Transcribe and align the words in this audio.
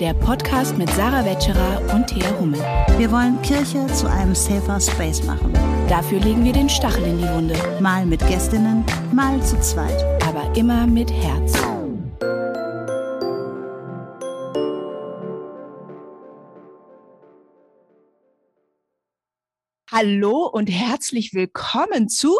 der 0.00 0.12
Podcast 0.12 0.76
mit 0.76 0.90
Sarah 0.90 1.24
Wetscherer 1.24 1.94
und 1.94 2.06
Thea 2.06 2.38
Hummel. 2.38 2.60
Wir 2.98 3.10
wollen 3.10 3.40
Kirche 3.40 3.86
zu 3.94 4.10
einem 4.10 4.34
safer 4.34 4.78
Space 4.78 5.22
machen. 5.24 5.52
Dafür 5.88 6.20
legen 6.20 6.44
wir 6.44 6.52
den 6.52 6.68
Stachel 6.68 7.04
in 7.04 7.18
die 7.18 7.28
Wunde. 7.28 7.54
Mal 7.80 8.04
mit 8.04 8.20
Gästinnen, 8.26 8.84
mal 9.12 9.42
zu 9.42 9.58
zweit. 9.60 10.04
Aber 10.22 10.54
immer 10.54 10.86
mit 10.86 11.10
Herz. 11.10 11.54
Hallo 19.90 20.46
und 20.46 20.66
herzlich 20.66 21.32
willkommen 21.32 22.10
zu 22.10 22.36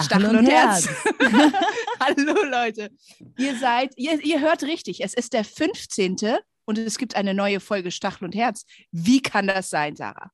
Stachel, 0.00 0.36
und, 0.36 0.46
Herz. 0.46 0.88
Hallo 2.00 2.44
Leute. 2.44 2.90
Ihr 3.38 3.56
seid, 3.56 3.92
ihr, 3.96 4.22
ihr 4.24 4.40
hört 4.40 4.62
richtig, 4.62 5.02
es 5.02 5.14
ist 5.14 5.32
der 5.32 5.44
15. 5.44 6.16
und 6.64 6.78
es 6.78 6.98
gibt 6.98 7.16
eine 7.16 7.34
neue 7.34 7.60
Folge 7.60 7.90
Stachel 7.90 8.24
und 8.24 8.34
Herz. 8.34 8.64
Wie 8.90 9.20
kann 9.20 9.46
das 9.46 9.70
sein, 9.70 9.96
Sarah? 9.96 10.30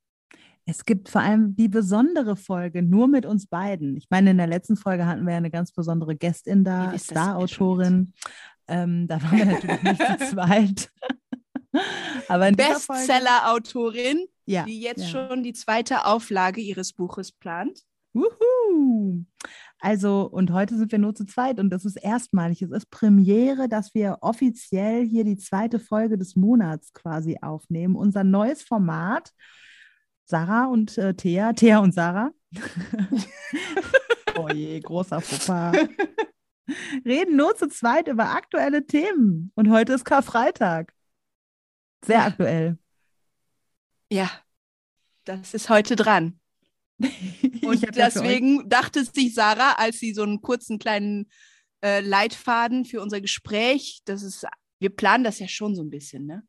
Es 0.65 0.85
gibt 0.85 1.09
vor 1.09 1.21
allem 1.21 1.55
die 1.55 1.67
besondere 1.67 2.35
Folge 2.35 2.83
nur 2.83 3.07
mit 3.07 3.25
uns 3.25 3.47
beiden. 3.47 3.97
Ich 3.97 4.07
meine, 4.11 4.31
in 4.31 4.37
der 4.37 4.45
letzten 4.45 4.77
Folge 4.77 5.07
hatten 5.07 5.25
wir 5.25 5.35
eine 5.35 5.49
ganz 5.49 5.71
besondere 5.71 6.15
Gästin 6.15 6.63
da, 6.63 6.95
Star-Autorin. 6.97 8.13
Ähm, 8.67 9.07
da 9.07 9.21
waren 9.23 9.37
wir 9.37 9.45
natürlich 9.45 9.81
nicht 9.81 10.01
zu 10.01 10.17
zweit. 10.31 10.91
Aber 12.27 12.51
Bestseller-Autorin, 12.51 14.27
ja, 14.45 14.63
die 14.63 14.79
jetzt 14.79 15.11
ja. 15.11 15.27
schon 15.27 15.41
die 15.41 15.53
zweite 15.53 16.05
Auflage 16.05 16.61
ihres 16.61 16.93
Buches 16.93 17.31
plant. 17.31 17.81
Wuhu! 18.13 18.48
Also, 19.81 20.23
und 20.23 20.51
heute 20.51 20.77
sind 20.77 20.91
wir 20.91 20.99
nur 20.99 21.15
zu 21.15 21.25
zweit 21.25 21.59
und 21.59 21.69
das 21.69 21.85
ist 21.85 21.95
erstmalig. 21.95 22.61
Es 22.61 22.71
ist 22.71 22.91
Premiere, 22.91 23.69
dass 23.69 23.93
wir 23.93 24.17
offiziell 24.21 25.05
hier 25.05 25.23
die 25.23 25.37
zweite 25.37 25.79
Folge 25.79 26.17
des 26.17 26.35
Monats 26.35 26.91
quasi 26.93 27.37
aufnehmen. 27.41 27.95
Unser 27.95 28.25
neues 28.25 28.61
Format. 28.61 29.31
Sarah 30.25 30.65
und 30.65 30.97
äh, 30.97 31.15
Thea, 31.15 31.53
Thea 31.53 31.79
und 31.79 31.93
Sarah. 31.93 32.31
oh 34.37 34.49
je, 34.49 34.79
großer 34.79 35.21
Fauxpas. 35.21 35.75
Reden 37.05 37.35
nur 37.35 37.55
zu 37.55 37.67
zweit 37.69 38.07
über 38.09 38.35
aktuelle 38.35 38.85
Themen. 38.85 39.51
Und 39.55 39.71
heute 39.71 39.93
ist 39.93 40.05
Karfreitag. 40.05 40.93
Sehr 42.05 42.25
aktuell. 42.25 42.77
Ja, 44.11 44.29
das 45.25 45.53
ist 45.53 45.69
heute 45.69 45.95
dran. 45.95 46.39
Und 47.63 47.95
deswegen 47.95 48.67
dachte 48.67 49.03
sich 49.03 49.33
Sarah, 49.33 49.73
als 49.73 49.99
sie 49.99 50.13
so 50.13 50.23
einen 50.23 50.41
kurzen 50.41 50.79
kleinen 50.79 51.29
äh, 51.81 52.01
Leitfaden 52.01 52.85
für 52.85 53.01
unser 53.01 53.21
Gespräch, 53.21 54.01
das 54.05 54.23
ist, 54.23 54.45
wir 54.79 54.89
planen 54.89 55.23
das 55.23 55.39
ja 55.39 55.47
schon 55.47 55.75
so 55.75 55.81
ein 55.81 55.89
bisschen, 55.89 56.25
ne? 56.25 56.43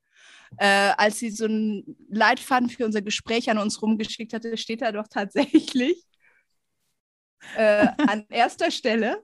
Äh, 0.56 0.92
als 0.96 1.20
sie 1.20 1.30
so 1.30 1.44
einen 1.44 1.96
Leitfaden 2.10 2.68
für 2.68 2.84
unser 2.84 3.02
Gespräch 3.02 3.48
an 3.50 3.58
uns 3.58 3.80
rumgeschickt 3.80 4.32
hatte, 4.32 4.56
steht 4.56 4.82
da 4.82 4.90
doch 4.90 5.06
tatsächlich 5.08 6.04
äh, 7.56 7.86
an 8.08 8.26
erster 8.28 8.72
Stelle 8.72 9.22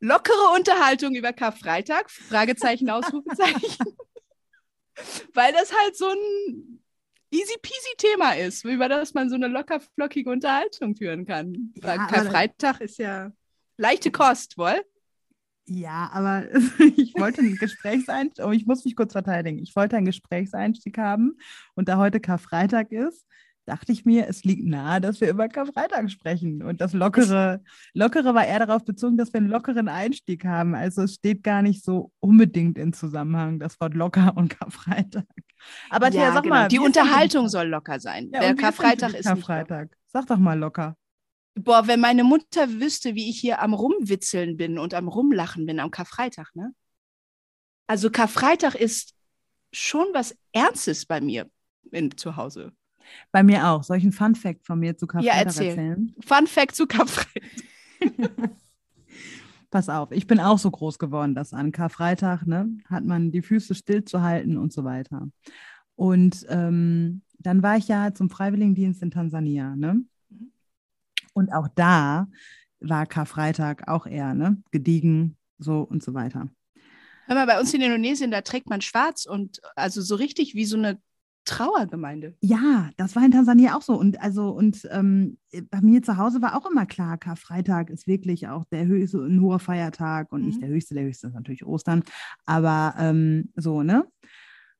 lockere 0.00 0.54
Unterhaltung 0.54 1.16
über 1.16 1.32
Karfreitag, 1.32 2.08
Fragezeichen, 2.10 2.88
Ausrufezeichen. 2.88 3.96
Weil 5.34 5.52
das 5.52 5.72
halt 5.72 5.96
so 5.96 6.08
ein 6.08 6.82
easy 7.30 7.54
peasy 7.60 7.94
Thema 7.96 8.36
ist, 8.36 8.64
über 8.64 8.88
das 8.88 9.14
man 9.14 9.28
so 9.28 9.34
eine 9.34 9.48
locker 9.48 9.80
flockige 9.80 10.30
Unterhaltung 10.30 10.96
führen 10.96 11.26
kann. 11.26 11.72
Ja, 11.82 12.06
Karfreitag 12.06 12.80
ist 12.80 12.98
ja 12.98 13.32
leichte 13.76 14.10
Kost, 14.10 14.58
wohl? 14.58 14.82
Ja, 15.66 16.10
aber 16.12 16.46
ich 16.96 17.14
wollte 17.18 17.42
ein 17.42 17.56
Gesprächseinstieg, 17.56 18.44
oh, 18.44 18.52
ich 18.52 18.66
muss 18.66 18.84
mich 18.84 18.96
kurz 18.96 19.12
verteidigen. 19.12 19.58
Ich 19.58 19.76
wollte 19.76 19.96
einen 19.96 20.06
Gesprächseinstieg 20.06 20.96
haben 20.98 21.36
und 21.74 21.88
da 21.88 21.98
heute 21.98 22.20
Karfreitag 22.20 22.90
ist, 22.92 23.26
dachte 23.66 23.92
ich 23.92 24.06
mir, 24.06 24.26
es 24.28 24.44
liegt 24.44 24.66
nahe, 24.66 25.00
dass 25.00 25.20
wir 25.20 25.28
über 25.28 25.46
Karfreitag 25.46 26.10
sprechen. 26.10 26.62
Und 26.62 26.80
das 26.80 26.94
Lockere, 26.94 27.62
Lockere 27.92 28.34
war 28.34 28.46
eher 28.46 28.60
darauf 28.60 28.84
bezogen, 28.84 29.18
dass 29.18 29.32
wir 29.34 29.38
einen 29.38 29.50
lockeren 29.50 29.88
Einstieg 29.88 30.46
haben. 30.46 30.74
Also 30.74 31.02
es 31.02 31.16
steht 31.16 31.42
gar 31.42 31.60
nicht 31.60 31.84
so 31.84 32.10
unbedingt 32.18 32.78
in 32.78 32.94
Zusammenhang, 32.94 33.58
das 33.58 33.78
Wort 33.78 33.92
locker 33.92 34.34
und 34.36 34.48
Karfreitag. 34.58 35.26
Aber 35.90 36.06
ja, 36.06 36.12
Thea, 36.12 36.32
sag 36.32 36.42
genau. 36.42 36.54
mal. 36.54 36.68
Die 36.68 36.78
Unterhaltung 36.78 37.48
soll 37.48 37.68
locker 37.68 38.00
sein. 38.00 38.30
Ja, 38.32 38.40
Der 38.40 38.54
Karfreitag 38.54 39.14
ist 39.14 39.26
Karfreitag. 39.26 39.96
Sag 40.06 40.26
doch 40.26 40.38
mal 40.38 40.58
locker. 40.58 40.96
Boah, 41.54 41.86
wenn 41.86 42.00
meine 42.00 42.24
Mutter 42.24 42.68
wüsste, 42.80 43.14
wie 43.14 43.28
ich 43.30 43.40
hier 43.40 43.60
am 43.60 43.74
Rumwitzeln 43.74 44.56
bin 44.56 44.78
und 44.78 44.94
am 44.94 45.08
Rumlachen 45.08 45.66
bin 45.66 45.80
am 45.80 45.90
Karfreitag, 45.90 46.54
ne? 46.54 46.72
Also 47.88 48.10
Karfreitag 48.10 48.74
ist 48.74 49.14
schon 49.72 50.06
was 50.12 50.36
Ernstes 50.52 51.06
bei 51.06 51.20
mir 51.20 51.50
in, 51.90 52.16
zu 52.16 52.36
Hause. 52.36 52.72
Bei 53.32 53.42
mir 53.42 53.66
auch. 53.66 53.82
Soll 53.82 53.96
ich 53.96 54.04
einen 54.04 54.12
Fun 54.12 54.34
Fact 54.34 54.66
von 54.66 54.78
mir 54.78 54.96
zu 54.96 55.06
Karfreitag 55.06 55.36
ja, 55.36 55.42
erzähl. 55.42 55.68
erzählen? 55.68 56.14
Fun 56.24 56.46
Fact 56.46 56.76
zu 56.76 56.86
Karfreitag. 56.86 57.42
Pass 59.70 59.88
auf, 59.88 60.12
ich 60.12 60.26
bin 60.26 60.40
auch 60.40 60.58
so 60.58 60.70
groß 60.70 60.98
geworden, 60.98 61.34
dass 61.34 61.52
an 61.52 61.72
Karfreitag 61.72 62.46
ne, 62.46 62.70
hat 62.88 63.04
man 63.04 63.30
die 63.30 63.42
Füße 63.42 63.74
stillzuhalten 63.74 64.56
und 64.56 64.72
so 64.72 64.84
weiter. 64.84 65.28
Und 65.94 66.46
ähm, 66.48 67.22
dann 67.38 67.62
war 67.62 67.76
ich 67.76 67.88
ja 67.88 68.14
zum 68.14 68.30
Freiwilligendienst 68.30 69.02
in 69.02 69.10
Tansania. 69.10 69.76
Ne? 69.76 70.04
Und 71.34 71.52
auch 71.52 71.68
da 71.74 72.28
war 72.80 73.06
Karfreitag 73.06 73.88
auch 73.88 74.06
eher 74.06 74.34
ne, 74.34 74.62
gediegen 74.70 75.36
so 75.58 75.80
und 75.80 76.02
so 76.02 76.14
weiter. 76.14 76.48
Hör 77.26 77.34
mal, 77.34 77.46
bei 77.46 77.60
uns 77.60 77.74
in 77.74 77.82
Indonesien, 77.82 78.30
da 78.30 78.40
trägt 78.40 78.70
man 78.70 78.80
schwarz 78.80 79.26
und 79.26 79.60
also 79.76 80.00
so 80.00 80.14
richtig 80.14 80.54
wie 80.54 80.64
so 80.64 80.78
eine 80.78 80.98
Trauergemeinde. 81.48 82.36
Ja, 82.40 82.90
das 82.96 83.16
war 83.16 83.24
in 83.24 83.30
Tansania 83.30 83.76
auch 83.76 83.82
so. 83.82 83.94
Und 83.94 84.20
also, 84.20 84.50
und 84.50 84.86
ähm, 84.90 85.38
bei 85.70 85.80
mir 85.80 86.02
zu 86.02 86.16
Hause 86.16 86.42
war 86.42 86.56
auch 86.56 86.70
immer 86.70 86.86
klar, 86.86 87.18
Karfreitag 87.18 87.90
ist 87.90 88.06
wirklich 88.06 88.48
auch 88.48 88.64
der 88.66 88.86
höchste, 88.86 89.18
ein 89.18 89.40
hoher 89.40 89.58
Feiertag 89.58 90.32
und 90.32 90.42
mhm. 90.42 90.46
nicht 90.46 90.62
der 90.62 90.68
höchste, 90.68 90.94
der 90.94 91.04
höchste 91.04 91.28
ist 91.28 91.34
natürlich 91.34 91.66
Ostern. 91.66 92.02
Aber 92.46 92.94
ähm, 92.98 93.52
so, 93.56 93.82
ne? 93.82 94.06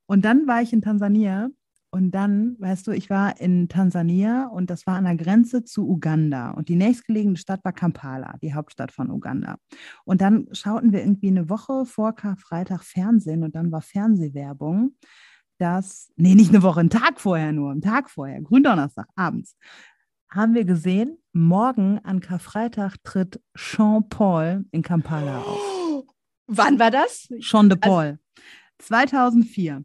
Und 0.06 0.24
dann 0.24 0.46
war 0.46 0.62
ich 0.62 0.72
in 0.72 0.82
Tansania 0.82 1.48
und 1.90 2.10
dann, 2.10 2.56
weißt 2.58 2.86
du, 2.86 2.90
ich 2.92 3.08
war 3.08 3.40
in 3.40 3.68
Tansania 3.68 4.46
und 4.48 4.68
das 4.68 4.86
war 4.86 4.96
an 4.96 5.04
der 5.04 5.16
Grenze 5.16 5.64
zu 5.64 5.88
Uganda. 5.88 6.50
Und 6.50 6.68
die 6.68 6.76
nächstgelegene 6.76 7.36
Stadt 7.36 7.64
war 7.64 7.72
Kampala, 7.72 8.36
die 8.42 8.52
Hauptstadt 8.52 8.92
von 8.92 9.10
Uganda. 9.10 9.56
Und 10.04 10.20
dann 10.20 10.48
schauten 10.52 10.92
wir 10.92 11.00
irgendwie 11.00 11.28
eine 11.28 11.48
Woche 11.48 11.86
vor 11.86 12.14
Karfreitag 12.14 12.84
Fernsehen 12.84 13.42
und 13.42 13.54
dann 13.54 13.72
war 13.72 13.80
Fernsehwerbung 13.80 14.96
dass, 15.58 16.10
nee, 16.16 16.34
nicht 16.34 16.50
eine 16.50 16.62
Woche, 16.62 16.80
einen 16.80 16.90
Tag 16.90 17.20
vorher 17.20 17.52
nur, 17.52 17.70
einen 17.70 17.82
Tag 17.82 18.10
vorher, 18.10 18.40
Gründonnerstag 18.40 19.06
abends, 19.16 19.56
haben 20.30 20.54
wir 20.54 20.64
gesehen, 20.64 21.18
morgen 21.32 21.98
an 22.00 22.20
Karfreitag 22.20 22.96
tritt 23.02 23.40
Jean 23.56 24.08
Paul 24.08 24.64
in 24.70 24.82
Kampala 24.82 25.40
auf. 25.40 26.04
Wann 26.46 26.78
war 26.78 26.90
das? 26.90 27.28
Jean 27.40 27.68
de 27.68 27.78
also 27.80 27.90
Paul. 27.90 28.04
Also, 28.06 28.18
2004. 28.78 29.84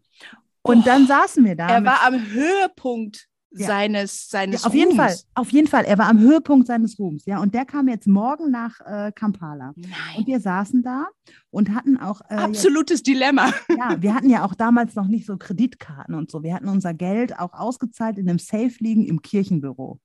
Und 0.62 0.80
oh, 0.80 0.82
dann 0.86 1.08
saßen 1.08 1.44
wir 1.44 1.56
da. 1.56 1.68
Er 1.68 1.84
war 1.84 2.06
am 2.06 2.26
Höhepunkt 2.26 3.28
ja. 3.54 3.68
seines, 3.68 4.30
seines 4.30 4.62
ja, 4.62 4.68
auf 4.68 4.74
Ruhms. 4.74 4.84
jeden 4.84 4.96
Fall, 4.96 5.16
auf 5.36 5.52
jeden 5.52 5.68
Fall. 5.68 5.86
Er 5.86 5.98
war 5.98 6.08
am 6.08 6.20
Höhepunkt 6.20 6.68
seines 6.68 6.98
Ruhms, 7.00 7.26
ja. 7.26 7.42
Und 7.42 7.54
der 7.54 7.66
kam 7.66 7.88
jetzt 7.88 8.08
morgen 8.08 8.52
nach 8.52 8.80
äh, 8.82 9.12
Kampala. 9.14 9.74
Nein. 9.76 9.92
Und 10.18 10.28
wir 10.28 10.40
saßen 10.40 10.84
da 10.84 11.08
und 11.50 11.74
hatten 11.74 11.98
auch 11.98 12.22
äh, 12.30 12.36
absolutes 12.36 13.00
jetzt, 13.00 13.08
Dilemma. 13.08 13.52
Ja, 13.78 14.02
wir 14.02 14.14
hatten 14.14 14.30
ja 14.30 14.46
auch 14.46 14.54
damals 14.54 14.96
noch 14.96 15.08
nicht 15.08 15.26
so 15.26 15.38
Kreditkarten 15.38 16.16
und 16.16 16.30
so. 16.30 16.44
Wir 16.44 16.54
hatten 16.54 16.68
unser 16.68 16.94
Geld 16.94 17.40
auch 17.40 17.54
ausgezahlt 17.54 18.18
in 18.18 18.30
einem 18.30 18.40
Safe 18.40 18.74
liegen 18.80 19.06
im 19.06 19.22
Kirchenbüro. 19.22 20.00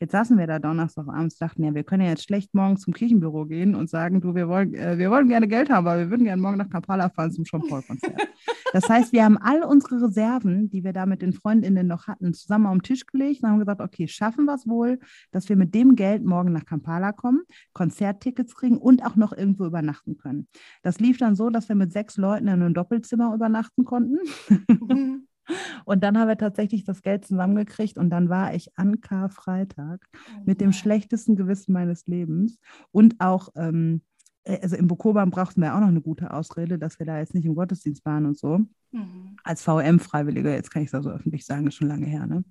Jetzt 0.00 0.12
saßen 0.12 0.36
wir 0.36 0.46
da 0.46 0.58
Donnerstagabends, 0.58 1.38
dachten 1.38 1.62
ja, 1.64 1.74
wir 1.74 1.84
können 1.84 2.02
ja 2.02 2.10
jetzt 2.10 2.24
schlecht 2.24 2.52
morgen 2.52 2.76
zum 2.76 2.92
Kirchenbüro 2.92 3.46
gehen 3.46 3.74
und 3.74 3.88
sagen, 3.88 4.20
du, 4.20 4.34
wir 4.34 4.48
wollen, 4.48 4.74
äh, 4.74 4.98
wir 4.98 5.10
wollen 5.10 5.28
gerne 5.28 5.48
Geld 5.48 5.70
haben, 5.70 5.86
aber 5.86 6.00
wir 6.00 6.10
würden 6.10 6.24
gerne 6.24 6.42
morgen 6.42 6.58
nach 6.58 6.68
Kampala 6.68 7.08
fahren 7.10 7.32
zum 7.32 7.44
Jean 7.44 7.62
Paul-Konzert. 7.68 8.20
Das 8.74 8.88
heißt, 8.88 9.12
wir 9.12 9.24
haben 9.24 9.38
all 9.38 9.62
unsere 9.62 10.02
Reserven, 10.02 10.68
die 10.68 10.82
wir 10.82 10.92
da 10.92 11.06
mit 11.06 11.22
den 11.22 11.32
Freundinnen 11.32 11.86
noch 11.86 12.08
hatten, 12.08 12.34
zusammen 12.34 12.66
auf 12.66 12.72
den 12.72 12.82
Tisch 12.82 13.06
gelegt 13.06 13.44
und 13.44 13.48
haben 13.48 13.60
gesagt, 13.60 13.80
okay, 13.80 14.08
schaffen 14.08 14.46
wir 14.46 14.54
es 14.54 14.66
wohl, 14.66 14.98
dass 15.30 15.48
wir 15.48 15.54
mit 15.54 15.76
dem 15.76 15.94
Geld 15.94 16.24
morgen 16.24 16.52
nach 16.52 16.64
Kampala 16.64 17.12
kommen, 17.12 17.42
Konzerttickets 17.72 18.56
kriegen 18.56 18.78
und 18.78 19.06
auch 19.06 19.14
noch 19.14 19.32
irgendwo 19.32 19.64
übernachten 19.64 20.16
können. 20.16 20.48
Das 20.82 20.98
lief 20.98 21.18
dann 21.18 21.36
so, 21.36 21.50
dass 21.50 21.68
wir 21.68 21.76
mit 21.76 21.92
sechs 21.92 22.16
Leuten 22.16 22.48
in 22.48 22.54
einem 22.54 22.74
Doppelzimmer 22.74 23.32
übernachten 23.32 23.84
konnten. 23.84 24.18
Mhm. 24.48 25.28
Und 25.84 26.02
dann 26.02 26.18
haben 26.18 26.28
wir 26.28 26.38
tatsächlich 26.38 26.84
das 26.84 27.02
Geld 27.02 27.26
zusammengekriegt 27.26 27.98
und 27.98 28.08
dann 28.08 28.30
war 28.30 28.54
ich 28.54 28.70
an 28.78 29.02
Karfreitag 29.02 30.00
oh 30.10 30.42
mit 30.46 30.62
dem 30.62 30.72
schlechtesten 30.72 31.36
Gewissen 31.36 31.74
meines 31.74 32.06
Lebens 32.06 32.58
und 32.92 33.16
auch, 33.20 33.50
ähm, 33.54 34.00
äh, 34.00 34.13
also 34.46 34.76
in 34.76 34.86
Bukoban 34.86 35.30
brauchten 35.30 35.60
wir 35.62 35.74
auch 35.74 35.80
noch 35.80 35.88
eine 35.88 36.00
gute 36.02 36.32
Ausrede, 36.32 36.78
dass 36.78 36.98
wir 36.98 37.06
da 37.06 37.18
jetzt 37.18 37.34
nicht 37.34 37.46
im 37.46 37.54
Gottesdienst 37.54 38.04
waren 38.04 38.26
und 38.26 38.36
so. 38.38 38.60
Mhm. 38.92 39.36
Als 39.42 39.62
VM-Freiwilliger, 39.62 40.52
jetzt 40.52 40.70
kann 40.70 40.82
ich 40.82 40.88
es 40.88 40.94
also 40.94 41.10
öffentlich 41.10 41.44
sagen, 41.46 41.66
ist 41.66 41.74
schon 41.76 41.88
lange 41.88 42.06
her, 42.06 42.26
ne? 42.26 42.44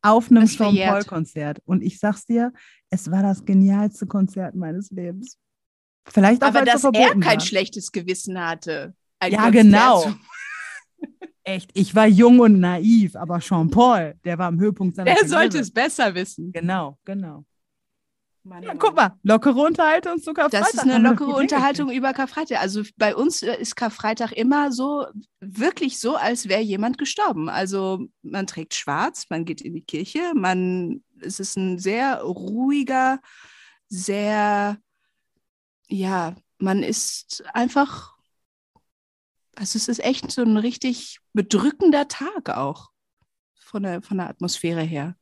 Auf 0.00 0.30
einem 0.30 0.46
Jean 0.46 0.76
Paul-Konzert. 0.76 1.60
Und 1.64 1.82
ich 1.82 1.98
sag's 1.98 2.24
dir, 2.24 2.52
es 2.90 3.10
war 3.10 3.22
das 3.22 3.44
genialste 3.44 4.06
Konzert 4.06 4.54
meines 4.54 4.90
Lebens. 4.90 5.38
Vielleicht 6.06 6.42
auch, 6.42 6.48
Aber 6.48 6.64
dass 6.64 6.84
er 6.84 6.92
kein 6.92 7.22
war. 7.24 7.40
schlechtes 7.40 7.90
Gewissen 7.90 8.38
hatte. 8.38 8.94
ja, 9.22 9.28
Konzert 9.42 9.52
genau. 9.52 10.04
Echt, 11.44 11.70
ich 11.74 11.94
war 11.94 12.06
jung 12.06 12.40
und 12.40 12.60
naiv, 12.60 13.16
aber 13.16 13.38
Jean-Paul, 13.40 14.14
der 14.22 14.38
war 14.38 14.48
am 14.48 14.60
Höhepunkt 14.60 14.96
seiner 14.96 15.06
Der 15.06 15.14
Karriere. 15.14 15.30
sollte 15.30 15.58
es 15.60 15.70
besser 15.70 16.14
wissen. 16.14 16.52
Genau, 16.52 16.98
genau. 17.04 17.44
Mann, 18.48 18.62
Ja, 18.62 18.74
guck 18.74 18.96
mal, 18.96 19.16
lockere 19.22 19.60
Unterhaltung 19.60 20.18
zu 20.20 20.32
Karfreitag. 20.32 20.72
Das 20.72 20.74
ist 20.74 20.80
eine 20.80 20.98
lockere 21.06 21.34
Unterhaltung 21.34 21.90
über 21.90 22.12
Karfreitag. 22.12 22.60
Also 22.60 22.82
bei 22.96 23.14
uns 23.14 23.42
äh, 23.42 23.60
ist 23.60 23.76
Karfreitag 23.76 24.32
immer 24.32 24.72
so, 24.72 25.06
wirklich 25.40 26.00
so, 26.00 26.16
als 26.16 26.48
wäre 26.48 26.62
jemand 26.62 26.98
gestorben. 26.98 27.48
Also 27.48 28.06
man 28.22 28.46
trägt 28.46 28.74
schwarz, 28.74 29.26
man 29.28 29.44
geht 29.44 29.60
in 29.60 29.74
die 29.74 29.82
Kirche, 29.82 30.32
man, 30.34 31.02
es 31.20 31.40
ist 31.40 31.56
ein 31.56 31.78
sehr 31.78 32.22
ruhiger, 32.22 33.20
sehr, 33.88 34.78
ja, 35.88 36.34
man 36.58 36.82
ist 36.82 37.44
einfach, 37.54 38.16
also 39.56 39.76
es 39.76 39.88
ist 39.88 40.02
echt 40.02 40.30
so 40.30 40.42
ein 40.42 40.56
richtig 40.56 41.18
bedrückender 41.32 42.08
Tag 42.08 42.50
auch 42.50 42.90
von 43.54 43.82
der, 43.82 44.02
von 44.02 44.16
der 44.16 44.28
Atmosphäre 44.28 44.82
her, 44.82 45.16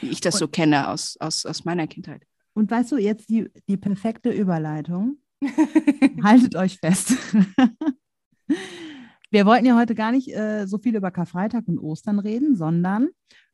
wie 0.00 0.08
ich 0.08 0.20
das 0.20 0.38
so 0.38 0.48
kenne 0.48 0.88
aus, 0.88 1.16
aus, 1.18 1.46
aus 1.46 1.64
meiner 1.64 1.86
Kindheit. 1.86 2.26
Und 2.54 2.70
weißt 2.70 2.92
du, 2.92 2.96
jetzt 2.98 3.28
die, 3.30 3.48
die 3.68 3.76
perfekte 3.76 4.30
Überleitung. 4.30 5.18
Haltet 6.22 6.54
euch 6.56 6.78
fest. 6.78 7.16
Wir 9.30 9.46
wollten 9.46 9.64
ja 9.66 9.78
heute 9.78 9.94
gar 9.94 10.12
nicht 10.12 10.28
äh, 10.34 10.66
so 10.66 10.78
viel 10.78 10.94
über 10.94 11.10
Karfreitag 11.10 11.66
und 11.66 11.78
Ostern 11.78 12.18
reden, 12.18 12.54
sondern 12.54 13.08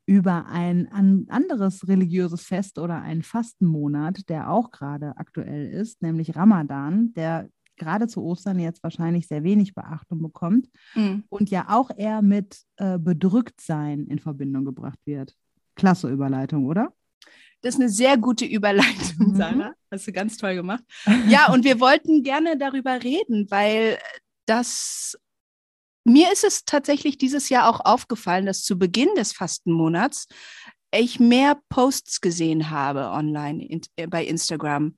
über 0.07 0.47
ein 0.47 0.89
an, 0.91 1.27
anderes 1.29 1.87
religiöses 1.87 2.43
Fest 2.43 2.79
oder 2.79 3.01
einen 3.03 3.23
Fastenmonat, 3.23 4.29
der 4.29 4.51
auch 4.51 4.71
gerade 4.71 5.17
aktuell 5.17 5.71
ist, 5.71 6.03
nämlich 6.03 6.35
Ramadan, 6.35 7.13
der 7.15 7.49
gerade 7.77 8.09
zu 8.09 8.23
Ostern 8.25 8.59
jetzt 8.59 8.83
wahrscheinlich 8.83 9.29
sehr 9.29 9.45
wenig 9.45 9.75
Beachtung 9.75 10.21
bekommt 10.21 10.69
Mhm. 10.97 11.23
und 11.29 11.51
ja 11.51 11.67
auch 11.69 11.91
eher 11.97 12.23
mit 12.23 12.61
äh, 12.77 12.99
Bedrücktsein 12.99 14.07
in 14.07 14.19
Verbindung 14.19 14.65
gebracht 14.65 14.99
wird. 15.05 15.35
Klasse 15.77 16.11
Überleitung, 16.11 16.65
oder? 16.67 16.93
Das 17.61 17.75
ist 17.75 17.81
eine 17.81 17.89
sehr 17.89 18.17
gute 18.17 18.45
Überleitung, 18.45 19.33
Mhm. 19.33 19.37
Sarah. 19.37 19.73
Hast 19.91 20.07
du 20.07 20.13
ganz 20.13 20.37
toll 20.37 20.55
gemacht. 20.55 20.85
Ja, 21.29 21.53
und 21.53 21.65
wir 21.65 21.81
wollten 21.81 22.23
gerne 22.23 22.57
darüber 22.57 23.03
reden, 23.03 23.51
weil 23.51 23.99
das 24.47 25.19
mir 26.05 26.33
ist 26.33 26.45
es 26.45 26.65
tatsächlich 26.65 27.19
dieses 27.19 27.51
Jahr 27.51 27.69
auch 27.69 27.81
aufgefallen, 27.85 28.47
dass 28.47 28.63
zu 28.65 28.79
Beginn 28.79 29.15
des 29.15 29.33
Fastenmonats 29.33 30.27
ich 30.91 31.21
mehr 31.21 31.61
Posts 31.69 32.23
gesehen 32.23 32.71
habe 32.71 33.11
online 33.11 33.67
in, 33.67 33.83
äh, 33.97 34.07
bei 34.07 34.25
Instagram. 34.25 34.97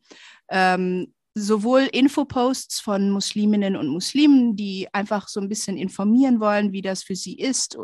Ähm, 0.48 1.12
sowohl 1.34 1.88
Infoposts 1.92 2.80
von 2.80 3.10
Musliminnen 3.10 3.76
und 3.76 3.88
Muslimen, 3.88 4.56
die 4.56 4.88
einfach 4.92 5.28
so 5.28 5.40
ein 5.40 5.48
bisschen 5.48 5.76
informieren 5.76 6.38
wollen, 6.40 6.72
wie 6.72 6.82
das 6.82 7.02
für 7.02 7.16
sie 7.16 7.38
ist, 7.38 7.76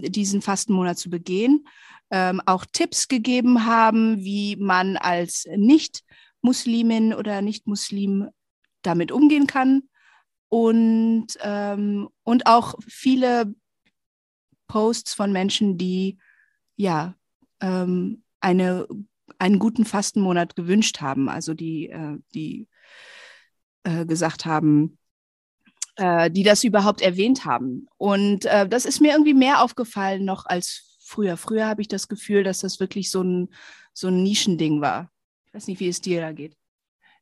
diesen 0.00 0.42
Fastenmonat 0.42 0.98
zu 0.98 1.10
begehen, 1.10 1.66
ähm, 2.10 2.40
auch 2.46 2.64
Tipps 2.72 3.08
gegeben 3.08 3.66
haben, 3.66 4.22
wie 4.22 4.56
man 4.56 4.96
als 4.96 5.46
Nicht-Muslimin 5.54 7.14
oder 7.14 7.42
Nicht-Muslim 7.42 8.28
damit 8.82 9.12
umgehen 9.12 9.46
kann. 9.46 9.82
Und, 10.48 11.28
ähm, 11.40 12.08
und 12.22 12.46
auch 12.46 12.74
viele 12.86 13.54
Posts 14.68 15.14
von 15.14 15.32
Menschen, 15.32 15.78
die 15.78 16.18
ja 16.76 17.14
ähm, 17.60 18.22
eine, 18.40 18.86
einen 19.38 19.58
guten 19.58 19.84
Fastenmonat 19.84 20.54
gewünscht 20.54 21.00
haben, 21.00 21.28
also 21.28 21.54
die, 21.54 21.88
äh, 21.88 22.18
die 22.34 22.68
äh, 23.84 24.06
gesagt 24.06 24.46
haben, 24.46 24.98
äh, 25.96 26.30
die 26.30 26.42
das 26.42 26.64
überhaupt 26.64 27.00
erwähnt 27.00 27.44
haben. 27.44 27.86
Und 27.96 28.46
äh, 28.46 28.68
das 28.68 28.84
ist 28.84 29.00
mir 29.00 29.12
irgendwie 29.12 29.34
mehr 29.34 29.62
aufgefallen 29.62 30.24
noch 30.24 30.46
als 30.46 30.93
früher. 31.14 31.36
Früher 31.36 31.66
habe 31.66 31.80
ich 31.80 31.88
das 31.88 32.08
Gefühl, 32.08 32.42
dass 32.42 32.60
das 32.60 32.80
wirklich 32.80 33.10
so 33.10 33.22
ein, 33.22 33.48
so 33.92 34.08
ein 34.08 34.22
Nischending 34.22 34.80
war. 34.80 35.10
Ich 35.46 35.54
weiß 35.54 35.68
nicht, 35.68 35.80
wie 35.80 35.88
es 35.88 36.00
dir 36.00 36.20
da 36.20 36.32
geht. 36.32 36.56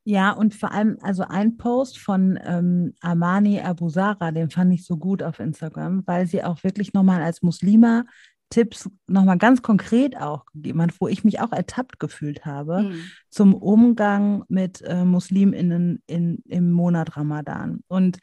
Ja, 0.04 0.32
und 0.32 0.54
vor 0.54 0.72
allem, 0.72 0.98
also 1.00 1.22
ein 1.22 1.56
Post 1.56 1.98
von 1.98 2.38
ähm, 2.44 2.94
Amani 3.00 3.60
Abusara, 3.60 4.32
den 4.32 4.50
fand 4.50 4.72
ich 4.74 4.84
so 4.84 4.96
gut 4.96 5.22
auf 5.22 5.38
Instagram, 5.38 6.02
weil 6.06 6.26
sie 6.26 6.42
auch 6.42 6.64
wirklich 6.64 6.92
nochmal 6.92 7.22
als 7.22 7.42
Muslima 7.42 8.04
Tipps 8.50 8.90
nochmal 9.06 9.38
ganz 9.38 9.62
konkret 9.62 10.16
auch 10.16 10.44
gegeben 10.46 10.82
hat, 10.82 11.00
wo 11.00 11.08
ich 11.08 11.24
mich 11.24 11.40
auch 11.40 11.52
ertappt 11.52 11.98
gefühlt 12.00 12.44
habe, 12.44 12.82
Mhm. 12.82 13.02
zum 13.30 13.54
Umgang 13.54 14.44
mit 14.48 14.82
äh, 14.82 15.04
MuslimInnen 15.04 16.02
in, 16.06 16.42
im 16.48 16.70
Monat 16.72 17.16
Ramadan. 17.16 17.80
Und 17.88 18.18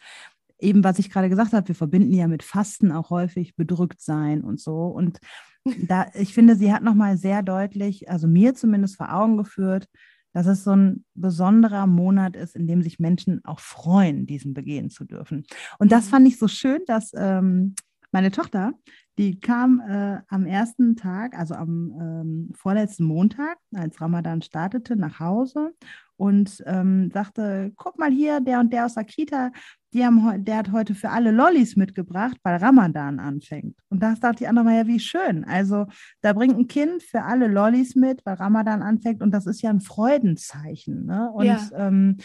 eben, 0.59 0.83
was 0.83 0.99
ich 0.99 1.09
gerade 1.09 1.29
gesagt 1.29 1.53
habe, 1.53 1.67
wir 1.67 1.75
verbinden 1.75 2.13
ja 2.13 2.27
mit 2.27 2.43
Fasten 2.43 2.91
auch 2.91 3.09
häufig 3.09 3.55
bedrückt 3.55 4.01
sein 4.01 4.43
und 4.43 4.59
so. 4.59 4.87
Und 4.87 5.19
da, 5.65 6.07
ich 6.13 6.33
finde, 6.33 6.55
sie 6.55 6.73
hat 6.73 6.83
nochmal 6.83 7.17
sehr 7.17 7.43
deutlich, 7.43 8.09
also 8.09 8.27
mir 8.27 8.55
zumindest 8.55 8.97
vor 8.97 9.13
Augen 9.13 9.37
geführt, 9.37 9.87
dass 10.33 10.45
es 10.45 10.63
so 10.63 10.71
ein 10.75 11.05
besonderer 11.15 11.87
Monat 11.87 12.35
ist, 12.35 12.55
in 12.55 12.67
dem 12.67 12.83
sich 12.83 12.99
Menschen 12.99 13.43
auch 13.45 13.59
freuen, 13.59 14.25
diesen 14.27 14.53
begehen 14.53 14.89
zu 14.89 15.05
dürfen. 15.05 15.45
Und 15.79 15.91
das 15.91 16.05
Mhm. 16.05 16.09
fand 16.09 16.27
ich 16.27 16.37
so 16.37 16.47
schön, 16.47 16.81
dass 16.85 17.11
ähm, 17.15 17.73
meine 18.11 18.31
Tochter, 18.31 18.73
die 19.17 19.39
kam 19.39 19.81
äh, 19.87 20.19
am 20.27 20.45
ersten 20.45 20.95
Tag, 20.95 21.37
also 21.37 21.55
am 21.55 21.91
ähm, 21.99 22.51
vorletzten 22.55 23.03
Montag, 23.05 23.57
als 23.73 23.99
Ramadan 24.01 24.41
startete, 24.41 24.95
nach 24.95 25.19
Hause 25.19 25.71
und 26.19 26.61
ähm, 26.65 27.09
sagte, 27.13 27.71
guck 27.77 27.97
mal 27.97 28.11
hier, 28.11 28.41
der 28.41 28.59
und 28.59 28.73
der 28.73 28.85
aus 28.85 28.95
der 28.95 29.05
Kita, 29.05 29.51
die 29.93 30.05
haben 30.05 30.43
der 30.43 30.57
hat 30.57 30.71
heute 30.73 30.93
für 30.93 31.11
alle 31.11 31.31
Lollis 31.31 31.77
mitgebracht, 31.77 32.35
weil 32.43 32.57
Ramadan 32.57 33.19
anfängt. 33.19 33.77
Und 33.87 34.03
das 34.03 34.19
dachte 34.19 34.43
ich 34.43 34.49
auch 34.49 34.53
nochmal, 34.53 34.75
ja, 34.75 34.87
wie 34.87 34.99
schön. 34.99 35.45
Also 35.45 35.85
da 36.21 36.33
bringt 36.33 36.57
ein 36.57 36.67
Kind 36.67 37.03
für 37.03 37.23
alle 37.23 37.47
Lollis 37.47 37.95
mit, 37.95 38.25
weil 38.25 38.35
Ramadan 38.35 38.81
anfängt 38.81 39.21
und 39.21 39.31
das 39.31 39.45
ist 39.45 39.61
ja 39.61 39.69
ein 39.69 39.79
Freudenzeichen. 39.79 41.05
Ne? 41.05 41.31
Und, 41.31 41.45
Ja. 41.45 41.69
ähm, 41.73 42.17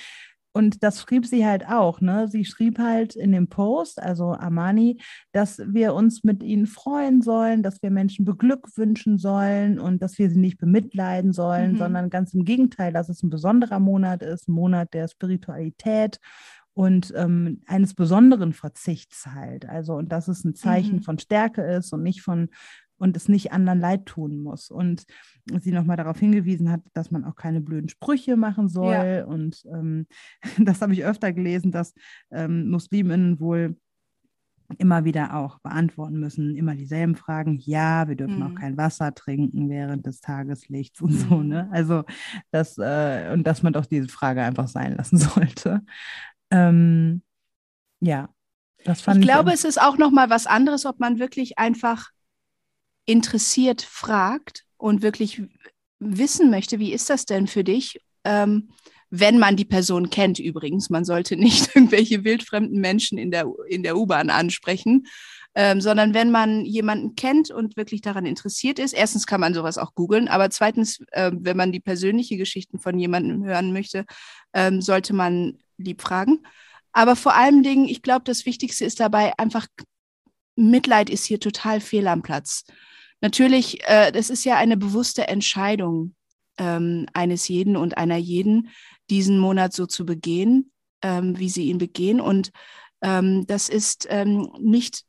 und 0.55 0.83
das 0.85 1.03
schrieb 1.03 1.27
sie 1.27 1.45
halt 1.45 1.69
auch. 1.69 2.01
Ne? 2.01 2.29
Sie 2.29 2.45
schrieb 2.45 2.79
halt 2.79 3.17
in 3.17 3.33
dem 3.33 3.49
Post, 3.49 4.01
also 4.01 4.33
Amani, 4.33 5.01
dass 5.33 5.59
wir 5.67 5.95
uns 5.95 6.23
mit 6.25 6.43
ihnen 6.43 6.67
freuen 6.67 7.21
sollen, 7.23 7.63
dass 7.63 7.83
wir 7.83 7.91
Menschen 7.91 8.25
beglückwünschen 8.25 9.19
sollen 9.19 9.79
und 9.81 10.01
dass 10.01 10.17
wir 10.19 10.31
sie 10.31 10.39
nicht 10.39 10.59
bemitleiden 10.59 11.33
sollen, 11.33 11.73
Mhm. 11.73 11.77
sondern 11.79 12.09
ganz 12.09 12.33
im 12.35 12.45
Gegenteil, 12.45 12.93
dass 12.93 13.09
es 13.09 13.23
ein 13.23 13.31
besonderer 13.31 13.81
Monat 13.81 14.23
ist, 14.23 14.49
ein 14.49 14.53
Monat 14.53 14.95
der 14.95 15.09
Spiritualität 15.09 16.21
und 16.73 17.13
ähm, 17.17 17.63
eines 17.67 17.95
besonderen 17.95 18.53
Verzichts 18.53 19.27
halt. 19.27 19.69
Also, 19.69 19.95
und 19.95 20.11
dass 20.11 20.27
es 20.29 20.45
ein 20.45 20.55
Zeichen 20.55 20.97
Mhm. 20.97 21.03
von 21.03 21.19
Stärke 21.19 21.63
ist 21.63 21.93
und 21.93 22.03
nicht 22.03 22.23
von 22.23 22.49
und 22.99 23.17
es 23.17 23.29
nicht 23.29 23.53
anderen 23.53 23.81
leid 23.81 24.07
tun 24.07 24.43
muss. 24.43 24.71
Und 24.71 25.05
sie 25.61 25.73
nochmal 25.73 25.97
darauf 25.97 26.19
hingewiesen 26.19 26.71
hat, 26.71 26.81
dass 26.93 27.11
man 27.11 27.25
auch 27.25 27.37
keine 27.37 27.61
blöden 27.61 27.89
Sprüche 27.89 28.37
machen 28.37 28.69
soll. 28.69 29.25
Und 29.29 29.63
ähm, 29.73 30.07
das 30.59 30.81
habe 30.83 30.93
ich 30.93 31.05
öfter 31.05 31.33
gelesen, 31.33 31.71
dass 31.73 31.95
ähm, 32.31 32.69
Musliminnen 32.71 33.41
wohl 33.41 33.77
immer 34.79 35.05
wieder 35.05 35.37
auch 35.37 35.59
beantworten 35.59 36.19
müssen, 36.19 36.57
immer 36.57 36.75
dieselben 36.75 37.17
Fragen. 37.17 37.59
Ja, 37.61 38.09
wir 38.09 38.17
dürfen 38.17 38.37
Mhm. 38.37 38.43
auch 38.45 38.55
kein 38.55 38.77
Wasser 38.79 39.15
trinken 39.15 39.69
während 39.69 40.07
des 40.07 40.21
Tageslichts 40.21 41.03
und 41.03 41.13
so, 41.13 41.37
Mhm. 41.37 41.49
ne? 41.49 41.69
Also 41.71 42.05
das, 42.51 42.79
äh, 42.79 43.31
und 43.35 43.47
dass 43.47 43.63
man 43.63 43.75
doch 43.75 43.85
diese 43.87 44.09
Frage 44.09 44.43
einfach 44.43 44.67
sein 44.69 44.97
lassen 44.97 45.19
sollte. 45.59 45.83
Ähm, 46.51 47.23
ja, 48.01 48.31
das 48.85 49.03
fand 49.03 49.19
Ich 49.19 49.25
ich. 49.25 49.29
glaube, 49.31 49.53
es 49.53 49.65
ist 49.65 49.81
auch 49.81 49.99
noch 49.99 50.11
mal 50.11 50.31
was 50.31 50.47
anderes, 50.47 50.87
ob 50.87 50.99
man 50.99 51.19
wirklich 51.19 51.59
einfach 51.59 52.09
interessiert 53.07 53.83
fragt 53.83 54.65
und 54.77 55.03
wirklich 55.03 55.43
wissen 55.99 56.51
möchte, 56.51 56.79
wie 56.79 56.93
ist 56.93 57.11
das 57.11 57.27
denn 57.27 57.47
für 57.47 57.65
dich, 57.65 58.01
ähm, 58.25 58.71
wenn 59.11 59.39
man 59.39 59.57
die 59.57 59.65
Person 59.65 60.11
kennt 60.11 60.39
übrigens. 60.39 60.91
Man 60.91 61.05
sollte 61.05 61.37
nicht 61.37 61.71
irgendwelche 61.75 62.25
wildfremden 62.25 62.81
Menschen 62.81 63.19
in 63.19 63.31
der, 63.31 63.47
in 63.69 63.83
der 63.83 63.97
U-Bahn 63.97 64.31
ansprechen, 64.31 65.07
ähm, 65.55 65.81
sondern 65.81 66.15
wenn 66.15 66.31
man 66.31 66.65
jemanden 66.65 67.15
kennt 67.15 67.51
und 67.51 67.77
wirklich 67.77 68.01
daran 68.01 68.27
interessiert 68.27 68.79
ist. 68.79 68.93
Erstens 68.93 69.27
kann 69.27 69.41
man 69.41 69.55
sowas 69.55 69.79
auch 69.79 69.95
googeln, 69.95 70.27
aber 70.27 70.51
zweitens, 70.51 70.99
ähm, 71.13 71.39
wenn 71.43 71.57
man 71.57 71.71
die 71.71 71.81
persönliche 71.81 72.37
Geschichten 72.37 72.81
von 72.81 72.99
jemandem 72.99 73.45
hören 73.45 73.73
möchte, 73.73 74.05
ähm, 74.53 74.83
sollte 74.83 75.13
man 75.15 75.59
lieb 75.79 76.03
fragen. 76.03 76.41
Aber 76.93 77.17
vor 77.17 77.35
allen 77.35 77.63
Dingen, 77.63 77.87
ich 77.87 78.03
glaube, 78.03 78.25
das 78.25 78.47
Wichtigste 78.47 78.85
ist 78.85 79.01
dabei 79.01 79.33
einfach, 79.39 79.67
Mitleid 80.57 81.11
ist 81.11 81.25
hier 81.25 81.41
total 81.41 81.81
fehl 81.81 82.07
am 82.07 82.23
Platz. 82.23 82.65
Natürlich, 83.21 83.83
äh, 83.89 84.13
das 84.13 84.31
ist 84.31 84.45
ja 84.45 84.57
eine 84.57 84.77
bewusste 84.77 85.29
Entscheidung 85.29 86.15
ähm, 86.59 87.07
eines 87.13 87.49
jeden 87.49 87.77
und 87.77 87.97
einer 87.97 88.17
jeden, 88.17 88.69
diesen 89.11 89.39
Monat 89.39 89.73
so 89.73 89.87
zu 89.87 90.05
begehen, 90.05 90.71
ähm, 91.03 91.39
wie 91.39 91.49
sie 91.49 91.69
ihn 91.69 91.79
begehen. 91.79 92.21
Und 92.21 92.51
ähm, 93.03 93.47
das 93.47 93.69
ist 93.69 94.07
ähm, 94.11 94.51
nicht, 94.61 95.05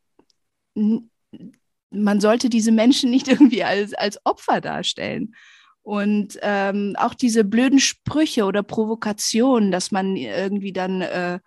man 0.74 2.20
sollte 2.20 2.50
diese 2.50 2.72
Menschen 2.72 3.10
nicht 3.10 3.28
irgendwie 3.30 3.64
als, 3.64 3.94
als 3.94 4.20
Opfer 4.25 4.62
darstellen. 4.62 5.36
Und 5.82 6.40
ähm, 6.42 6.96
auch 6.98 7.14
diese 7.14 7.44
blöden 7.44 7.80
Sprüche 7.80 8.46
oder 8.46 8.64
Provokationen, 8.64 9.72
dass 9.72 9.92
man 9.92 10.16
irgendwie 10.16 10.74
dann 10.74 11.02
äh, 11.02 11.40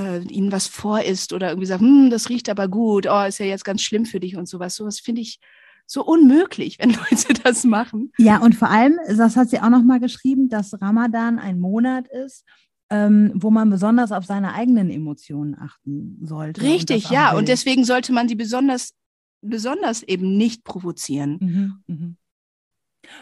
äh, 0.00 0.20
ihnen 0.22 0.52
was 0.52 0.66
vor 0.66 1.02
ist 1.02 1.32
oder 1.32 1.48
irgendwie 1.48 1.66
sagt, 1.66 1.82
hm, 1.82 2.10
das 2.10 2.28
riecht 2.28 2.48
aber 2.48 2.68
gut, 2.68 3.06
oh, 3.08 3.24
ist 3.24 3.38
ja 3.38 3.46
jetzt 3.46 3.64
ganz 3.64 3.82
schlimm 3.82 4.06
für 4.06 4.20
dich 4.20 4.36
und 4.36 4.48
sowas. 4.48 4.74
Sowas 4.74 5.00
finde 5.00 5.20
ich 5.22 5.38
so 5.86 6.04
unmöglich, 6.04 6.78
wenn 6.80 6.90
Leute 6.90 7.34
das 7.42 7.64
machen. 7.64 8.12
Ja, 8.18 8.38
und 8.38 8.54
vor 8.54 8.70
allem, 8.70 8.98
das 9.08 9.36
hat 9.36 9.50
sie 9.50 9.60
auch 9.60 9.70
noch 9.70 9.82
mal 9.82 10.00
geschrieben, 10.00 10.48
dass 10.48 10.80
Ramadan 10.80 11.38
ein 11.38 11.60
Monat 11.60 12.08
ist, 12.08 12.44
ähm, 12.90 13.32
wo 13.34 13.50
man 13.50 13.70
besonders 13.70 14.12
auf 14.12 14.24
seine 14.24 14.54
eigenen 14.54 14.90
Emotionen 14.90 15.56
achten 15.58 16.18
sollte. 16.22 16.62
Richtig, 16.62 17.06
und 17.06 17.12
ja. 17.12 17.32
Will. 17.32 17.38
Und 17.38 17.48
deswegen 17.48 17.84
sollte 17.84 18.12
man 18.12 18.28
sie 18.28 18.34
besonders, 18.34 18.94
besonders 19.42 20.02
eben 20.02 20.36
nicht 20.36 20.64
provozieren. 20.64 21.38
Mhm, 21.40 21.94
mh. 21.94 22.14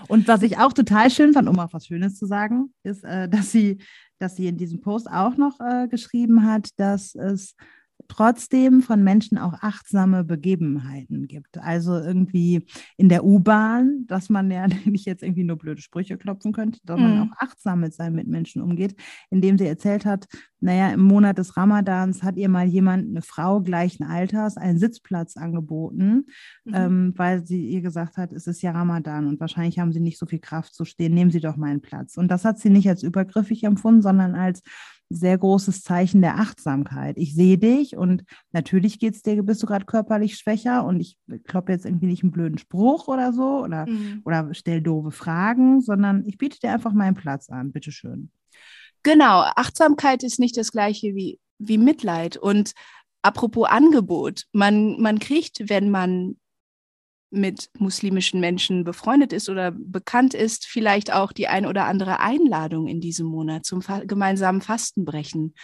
Und 0.08 0.26
was 0.26 0.42
ich 0.42 0.58
auch 0.58 0.72
total 0.72 1.10
schön 1.10 1.32
fand, 1.32 1.48
um 1.48 1.58
auch 1.58 1.72
was 1.72 1.86
Schönes 1.86 2.16
zu 2.18 2.26
sagen, 2.26 2.72
ist, 2.82 3.04
äh, 3.04 3.28
dass 3.28 3.52
sie, 3.52 3.78
dass 4.18 4.36
sie 4.36 4.46
in 4.46 4.56
diesem 4.56 4.80
Post 4.80 5.10
auch 5.10 5.36
noch 5.36 5.60
äh, 5.60 5.88
geschrieben 5.88 6.44
hat, 6.44 6.78
dass 6.78 7.14
es 7.14 7.54
trotzdem 8.06 8.80
von 8.80 9.02
Menschen 9.02 9.38
auch 9.38 9.54
achtsame 9.60 10.24
Begebenheiten 10.24 11.26
gibt. 11.26 11.58
Also 11.58 11.94
irgendwie 11.94 12.66
in 12.96 13.08
der 13.08 13.24
U-Bahn, 13.24 14.04
dass 14.06 14.28
man 14.28 14.50
ja 14.50 14.66
nicht 14.84 15.06
jetzt 15.06 15.22
irgendwie 15.22 15.44
nur 15.44 15.56
blöde 15.56 15.82
Sprüche 15.82 16.16
klopfen 16.16 16.52
könnte, 16.52 16.78
sondern 16.86 17.16
mhm. 17.16 17.22
auch 17.22 17.36
achtsam 17.38 17.80
mit 17.80 17.94
seinen 17.94 18.16
Mitmenschen 18.16 18.62
umgeht, 18.62 18.94
indem 19.30 19.58
sie 19.58 19.66
erzählt 19.66 20.06
hat, 20.06 20.26
naja, 20.60 20.90
im 20.90 21.02
Monat 21.02 21.38
des 21.38 21.56
Ramadans 21.56 22.22
hat 22.22 22.36
ihr 22.36 22.48
mal 22.48 22.66
jemand, 22.66 23.08
eine 23.08 23.22
Frau 23.22 23.60
gleichen 23.60 24.04
Alters, 24.04 24.56
einen 24.56 24.78
Sitzplatz 24.78 25.36
angeboten, 25.36 26.26
mhm. 26.64 26.74
ähm, 26.74 27.12
weil 27.16 27.46
sie 27.46 27.68
ihr 27.68 27.80
gesagt 27.80 28.16
hat, 28.16 28.32
es 28.32 28.46
ist 28.46 28.62
ja 28.62 28.72
Ramadan 28.72 29.26
und 29.28 29.38
wahrscheinlich 29.38 29.78
haben 29.78 29.92
sie 29.92 30.00
nicht 30.00 30.18
so 30.18 30.26
viel 30.26 30.40
Kraft 30.40 30.74
zu 30.74 30.84
stehen, 30.84 31.14
nehmen 31.14 31.30
Sie 31.30 31.40
doch 31.40 31.56
meinen 31.56 31.80
Platz. 31.80 32.16
Und 32.16 32.28
das 32.28 32.44
hat 32.44 32.58
sie 32.58 32.70
nicht 32.70 32.88
als 32.88 33.02
übergriffig 33.02 33.64
empfunden, 33.64 34.02
sondern 34.02 34.34
als 34.34 34.62
sehr 35.10 35.38
großes 35.38 35.82
Zeichen 35.82 36.20
der 36.20 36.38
Achtsamkeit. 36.38 37.16
Ich 37.18 37.34
sehe 37.34 37.58
dich 37.58 37.96
und 37.96 38.24
natürlich 38.52 38.98
geht's 38.98 39.22
dir, 39.22 39.42
bist 39.42 39.62
du 39.62 39.66
gerade 39.66 39.86
körperlich 39.86 40.36
schwächer 40.36 40.84
und 40.84 41.00
ich 41.00 41.16
kloppe 41.44 41.72
jetzt 41.72 41.86
irgendwie 41.86 42.06
nicht 42.06 42.22
einen 42.22 42.32
blöden 42.32 42.58
Spruch 42.58 43.08
oder 43.08 43.32
so 43.32 43.62
oder, 43.62 43.86
mhm. 43.88 44.22
oder 44.24 44.52
stell 44.52 44.82
doofe 44.82 45.10
Fragen, 45.10 45.80
sondern 45.80 46.24
ich 46.26 46.36
biete 46.38 46.58
dir 46.60 46.72
einfach 46.72 46.92
meinen 46.92 47.14
Platz 47.14 47.48
an. 47.48 47.72
Bitteschön. 47.72 48.30
Genau, 49.02 49.44
Achtsamkeit 49.56 50.22
ist 50.22 50.38
nicht 50.38 50.56
das 50.56 50.72
gleiche 50.72 51.14
wie, 51.14 51.38
wie 51.58 51.78
Mitleid. 51.78 52.36
Und 52.36 52.72
apropos 53.22 53.68
Angebot, 53.68 54.44
man, 54.52 55.00
man 55.00 55.18
kriegt, 55.18 55.68
wenn 55.68 55.90
man 55.90 56.36
mit 57.30 57.68
muslimischen 57.78 58.40
Menschen 58.40 58.84
befreundet 58.84 59.32
ist 59.32 59.48
oder 59.48 59.70
bekannt 59.70 60.34
ist, 60.34 60.66
vielleicht 60.66 61.12
auch 61.12 61.32
die 61.32 61.48
ein 61.48 61.66
oder 61.66 61.84
andere 61.84 62.20
Einladung 62.20 62.86
in 62.86 63.00
diesem 63.00 63.26
Monat 63.26 63.66
zum 63.66 63.82
fa 63.82 64.00
gemeinsamen 64.04 64.62
Fastenbrechen. 64.62 65.54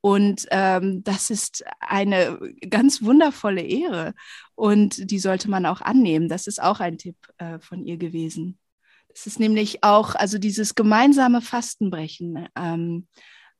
Und 0.00 0.46
ähm, 0.50 1.04
das 1.04 1.30
ist 1.30 1.64
eine 1.80 2.38
ganz 2.68 3.02
wundervolle 3.02 3.62
Ehre 3.62 4.14
und 4.56 5.10
die 5.10 5.20
sollte 5.20 5.48
man 5.48 5.64
auch 5.64 5.80
annehmen. 5.80 6.28
Das 6.28 6.46
ist 6.46 6.60
auch 6.60 6.80
ein 6.80 6.98
Tipp 6.98 7.16
äh, 7.38 7.60
von 7.60 7.84
ihr 7.84 7.98
gewesen. 7.98 8.58
Das 9.08 9.26
ist 9.26 9.38
nämlich 9.38 9.84
auch, 9.84 10.14
also 10.14 10.38
dieses 10.38 10.74
gemeinsame 10.74 11.40
Fastenbrechen 11.40 12.48
ähm, 12.56 13.06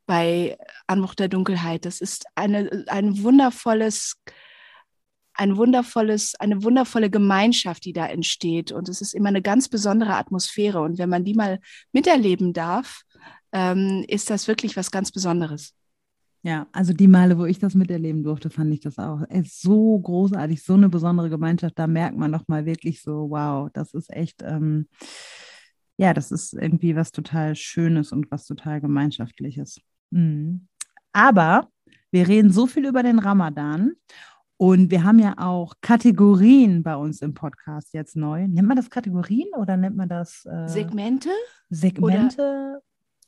bei 0.07 0.59
Anbruch 0.87 1.14
der 1.14 1.28
Dunkelheit, 1.28 1.85
das 1.85 2.00
ist 2.00 2.25
eine, 2.35 2.85
ein 2.88 3.23
wundervolles 3.23 4.16
ein 5.35 5.57
wundervolles, 5.57 6.35
eine 6.37 6.62
wundervolle 6.62 7.11
Gemeinschaft, 7.11 7.85
die 7.85 7.93
da 7.93 8.07
entsteht. 8.07 8.73
Und 8.73 8.89
es 8.89 9.01
ist 9.01 9.15
immer 9.15 9.29
eine 9.29 9.43
ganz 9.43 9.69
besondere 9.69 10.15
Atmosphäre. 10.15 10.81
Und 10.81 10.99
wenn 10.99 11.09
man 11.09 11.25
die 11.25 11.35
mal 11.35 11.59
miterleben 11.93 12.53
darf, 12.53 13.03
ähm, 13.53 14.05
ist 14.09 14.31
das 14.31 14.49
wirklich 14.49 14.77
was 14.77 14.91
ganz 14.91 15.12
Besonderes. 15.12 15.75
Ja, 16.45 16.67
also 16.73 16.93
die 16.93 17.07
Male, 17.07 17.39
wo 17.39 17.45
ich 17.45 17.61
das 17.61 17.75
miterleben 17.75 18.25
durfte, 18.25 18.51
fand 18.51 18.75
ich 18.75 18.81
das 18.81 18.99
auch 18.99 19.21
es 19.29 19.47
ist 19.47 19.62
so 19.62 19.99
großartig, 19.99 20.62
so 20.62 20.75
eine 20.75 20.89
besondere 20.89 21.31
Gemeinschaft. 21.31 21.79
Da 21.79 21.87
merkt 21.87 22.17
man 22.17 22.33
noch 22.33 22.49
mal 22.49 22.67
wirklich 22.67 23.01
so, 23.01 23.31
wow, 23.31 23.71
das 23.73 23.95
ist 23.95 24.11
echt, 24.12 24.43
ähm, 24.43 24.89
ja, 25.99 26.12
das 26.12 26.33
ist 26.33 26.55
irgendwie 26.55 26.97
was 26.97 27.12
total 27.12 27.55
Schönes 27.55 28.11
und 28.11 28.29
was 28.33 28.45
total 28.45 28.81
Gemeinschaftliches. 28.81 29.81
Mhm. 30.11 30.67
Aber 31.12 31.69
wir 32.11 32.27
reden 32.27 32.51
so 32.51 32.67
viel 32.67 32.87
über 32.87 33.05
den 33.05 33.21
Ramadan 33.21 33.93
und 34.62 34.92
wir 34.92 35.02
haben 35.02 35.19
ja 35.19 35.35
auch 35.38 35.75
Kategorien 35.81 36.85
bei 36.85 36.95
uns 36.95 37.21
im 37.21 37.35
Podcast 37.35 37.92
jetzt 37.95 38.14
neu. 38.14 38.47
Nennt 38.47 38.69
man 38.69 38.76
das 38.76 38.90
Kategorien 38.90 39.49
oder 39.57 39.76
nennt 39.76 39.97
man 39.97 40.09
das 40.09 40.47
äh, 40.47 40.69
Segmente? 40.69 41.31
Segmente. 41.69 42.40
Oder 42.40 42.81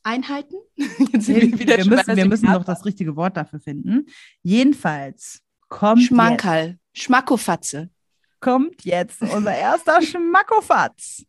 Einheiten? 0.04 0.54
wir, 0.76 1.58
wir, 1.58 1.86
müssen, 1.86 2.16
wir 2.16 2.26
müssen 2.26 2.52
noch 2.52 2.62
das 2.62 2.84
richtige 2.84 3.16
Wort 3.16 3.36
dafür 3.36 3.58
finden. 3.58 4.06
Jedenfalls 4.44 5.40
kommt. 5.68 6.02
Schmankerl. 6.02 6.78
Schmackofatze. 6.92 7.90
Kommt 8.38 8.84
jetzt 8.84 9.20
unser 9.20 9.56
erster 9.56 10.00
Schmackofatz. 10.02 11.24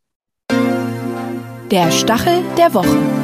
Der 1.71 1.89
Stachel 1.89 2.43
der 2.55 2.71
Woche. 2.75 3.14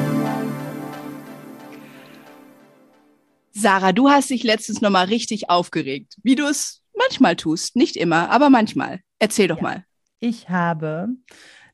Sarah, 3.54 3.92
du 3.92 4.10
hast 4.10 4.30
dich 4.30 4.44
letztens 4.44 4.82
nochmal 4.82 5.06
richtig 5.06 5.50
aufgeregt, 5.50 6.16
wie 6.24 6.36
du 6.36 6.46
es 6.46 6.82
manchmal 6.98 7.36
tust. 7.36 7.76
Nicht 7.76 7.98
immer, 7.98 8.30
aber 8.30 8.50
manchmal. 8.50 9.02
Erzähl 9.20 9.48
doch 9.48 9.58
ja. 9.58 9.64
mal. 9.64 9.86
Ich 10.20 10.50
habe 10.50 11.10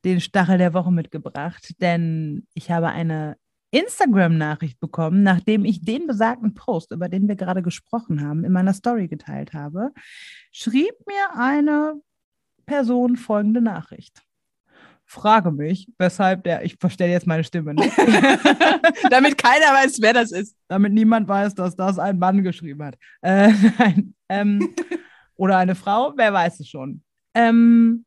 den 0.03 0.21
Stachel 0.21 0.57
der 0.57 0.73
Woche 0.73 0.91
mitgebracht, 0.91 1.73
denn 1.79 2.47
ich 2.53 2.71
habe 2.71 2.87
eine 2.87 3.37
Instagram-Nachricht 3.71 4.79
bekommen, 4.79 5.23
nachdem 5.23 5.65
ich 5.65 5.81
den 5.81 6.07
besagten 6.07 6.53
Post, 6.53 6.91
über 6.91 7.09
den 7.09 7.27
wir 7.27 7.35
gerade 7.35 7.61
gesprochen 7.61 8.25
haben, 8.25 8.45
in 8.45 8.53
meiner 8.53 8.73
Story 8.73 9.07
geteilt 9.07 9.53
habe, 9.53 9.91
schrieb 10.51 10.93
mir 11.05 11.37
eine 11.37 11.95
Person 12.65 13.17
folgende 13.17 13.61
Nachricht 13.61 14.26
frage 15.07 15.51
mich, 15.51 15.87
weshalb 15.97 16.43
der, 16.43 16.63
ich 16.63 16.75
verstelle 16.79 17.13
jetzt 17.13 17.27
meine 17.27 17.43
Stimme 17.43 17.73
nicht. 17.73 17.97
Damit 19.09 19.37
keiner 19.37 19.73
weiß, 19.73 20.01
wer 20.01 20.13
das 20.13 20.31
ist. 20.31 20.55
Damit 20.67 20.93
niemand 20.93 21.27
weiß, 21.27 21.55
dass 21.55 21.75
das 21.75 21.97
ein 21.97 22.19
Mann 22.19 22.43
geschrieben 22.43 22.83
hat. 22.83 22.97
Äh, 23.21 23.53
nein, 23.79 24.13
ähm, 24.29 24.75
oder 25.35 25.57
eine 25.57 25.75
Frau, 25.75 26.13
wer 26.17 26.33
weiß 26.33 26.59
es 26.59 26.67
schon. 26.67 27.03
Ähm, 27.33 28.05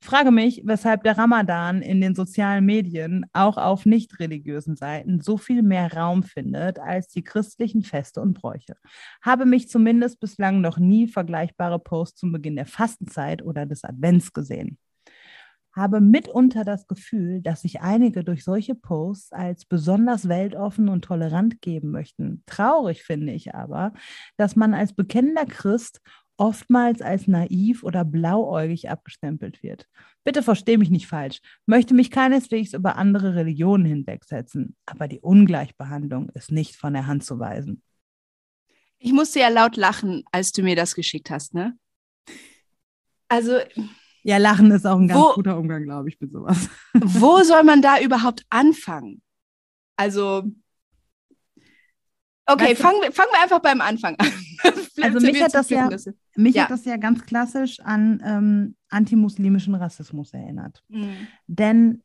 frage 0.00 0.30
mich, 0.30 0.62
weshalb 0.64 1.02
der 1.02 1.18
Ramadan 1.18 1.82
in 1.82 2.00
den 2.00 2.14
sozialen 2.14 2.64
Medien 2.64 3.26
auch 3.34 3.58
auf 3.58 3.84
nicht 3.84 4.18
religiösen 4.18 4.74
Seiten 4.74 5.20
so 5.20 5.36
viel 5.36 5.62
mehr 5.62 5.92
Raum 5.92 6.22
findet 6.22 6.78
als 6.78 7.08
die 7.08 7.24
christlichen 7.24 7.82
Feste 7.82 8.22
und 8.22 8.32
Bräuche. 8.32 8.76
Habe 9.20 9.44
mich 9.44 9.68
zumindest 9.68 10.18
bislang 10.18 10.62
noch 10.62 10.78
nie 10.78 11.08
vergleichbare 11.08 11.78
Posts 11.78 12.20
zum 12.20 12.32
Beginn 12.32 12.56
der 12.56 12.66
Fastenzeit 12.66 13.42
oder 13.42 13.66
des 13.66 13.84
Advents 13.84 14.32
gesehen 14.32 14.78
habe 15.78 16.00
mitunter 16.00 16.64
das 16.64 16.86
Gefühl, 16.86 17.40
dass 17.40 17.62
sich 17.62 17.80
einige 17.80 18.24
durch 18.24 18.44
solche 18.44 18.74
Posts 18.74 19.32
als 19.32 19.64
besonders 19.64 20.28
weltoffen 20.28 20.88
und 20.88 21.04
tolerant 21.04 21.62
geben 21.62 21.90
möchten. 21.90 22.42
Traurig 22.46 23.02
finde 23.04 23.32
ich 23.32 23.54
aber, 23.54 23.92
dass 24.36 24.56
man 24.56 24.74
als 24.74 24.92
bekennender 24.92 25.46
Christ 25.46 26.00
oftmals 26.36 27.02
als 27.02 27.26
naiv 27.26 27.82
oder 27.82 28.04
blauäugig 28.04 28.90
abgestempelt 28.90 29.62
wird. 29.62 29.86
Bitte 30.24 30.42
verstehe 30.42 30.78
mich 30.78 30.90
nicht 30.90 31.06
falsch, 31.06 31.40
möchte 31.66 31.94
mich 31.94 32.10
keineswegs 32.10 32.74
über 32.74 32.96
andere 32.96 33.34
Religionen 33.34 33.84
hinwegsetzen, 33.84 34.76
aber 34.86 35.08
die 35.08 35.20
Ungleichbehandlung 35.20 36.28
ist 36.30 36.52
nicht 36.52 36.76
von 36.76 36.92
der 36.92 37.06
Hand 37.06 37.24
zu 37.24 37.38
weisen. 37.38 37.82
Ich 38.98 39.12
musste 39.12 39.40
ja 39.40 39.48
laut 39.48 39.76
lachen, 39.76 40.24
als 40.32 40.52
du 40.52 40.62
mir 40.62 40.76
das 40.76 40.94
geschickt 40.94 41.30
hast, 41.30 41.54
ne? 41.54 41.76
Also 43.28 43.58
ja, 44.22 44.36
Lachen 44.38 44.70
ist 44.70 44.86
auch 44.86 44.98
ein 44.98 45.08
ganz 45.08 45.20
wo, 45.20 45.34
guter 45.34 45.58
Umgang, 45.58 45.84
glaube 45.84 46.08
ich, 46.08 46.20
mit 46.20 46.32
sowas. 46.32 46.68
Wo 46.94 47.42
soll 47.42 47.62
man 47.64 47.82
da 47.82 48.00
überhaupt 48.00 48.44
anfangen? 48.50 49.22
Also, 49.96 50.44
okay, 52.46 52.74
fangen 52.74 53.00
wir, 53.02 53.12
fangen 53.12 53.30
wir 53.32 53.42
einfach 53.42 53.60
beim 53.60 53.80
Anfang 53.80 54.16
an. 54.18 54.26
also 55.02 55.20
mich, 55.20 55.42
hat 55.42 55.54
das, 55.54 55.70
ja, 55.70 55.88
mich 56.36 56.54
ja. 56.54 56.64
hat 56.64 56.70
das 56.70 56.84
ja 56.84 56.96
ganz 56.96 57.24
klassisch 57.24 57.80
an 57.80 58.22
ähm, 58.24 58.76
antimuslimischen 58.88 59.74
Rassismus 59.74 60.32
erinnert. 60.32 60.82
Mhm. 60.88 61.28
Denn 61.46 62.02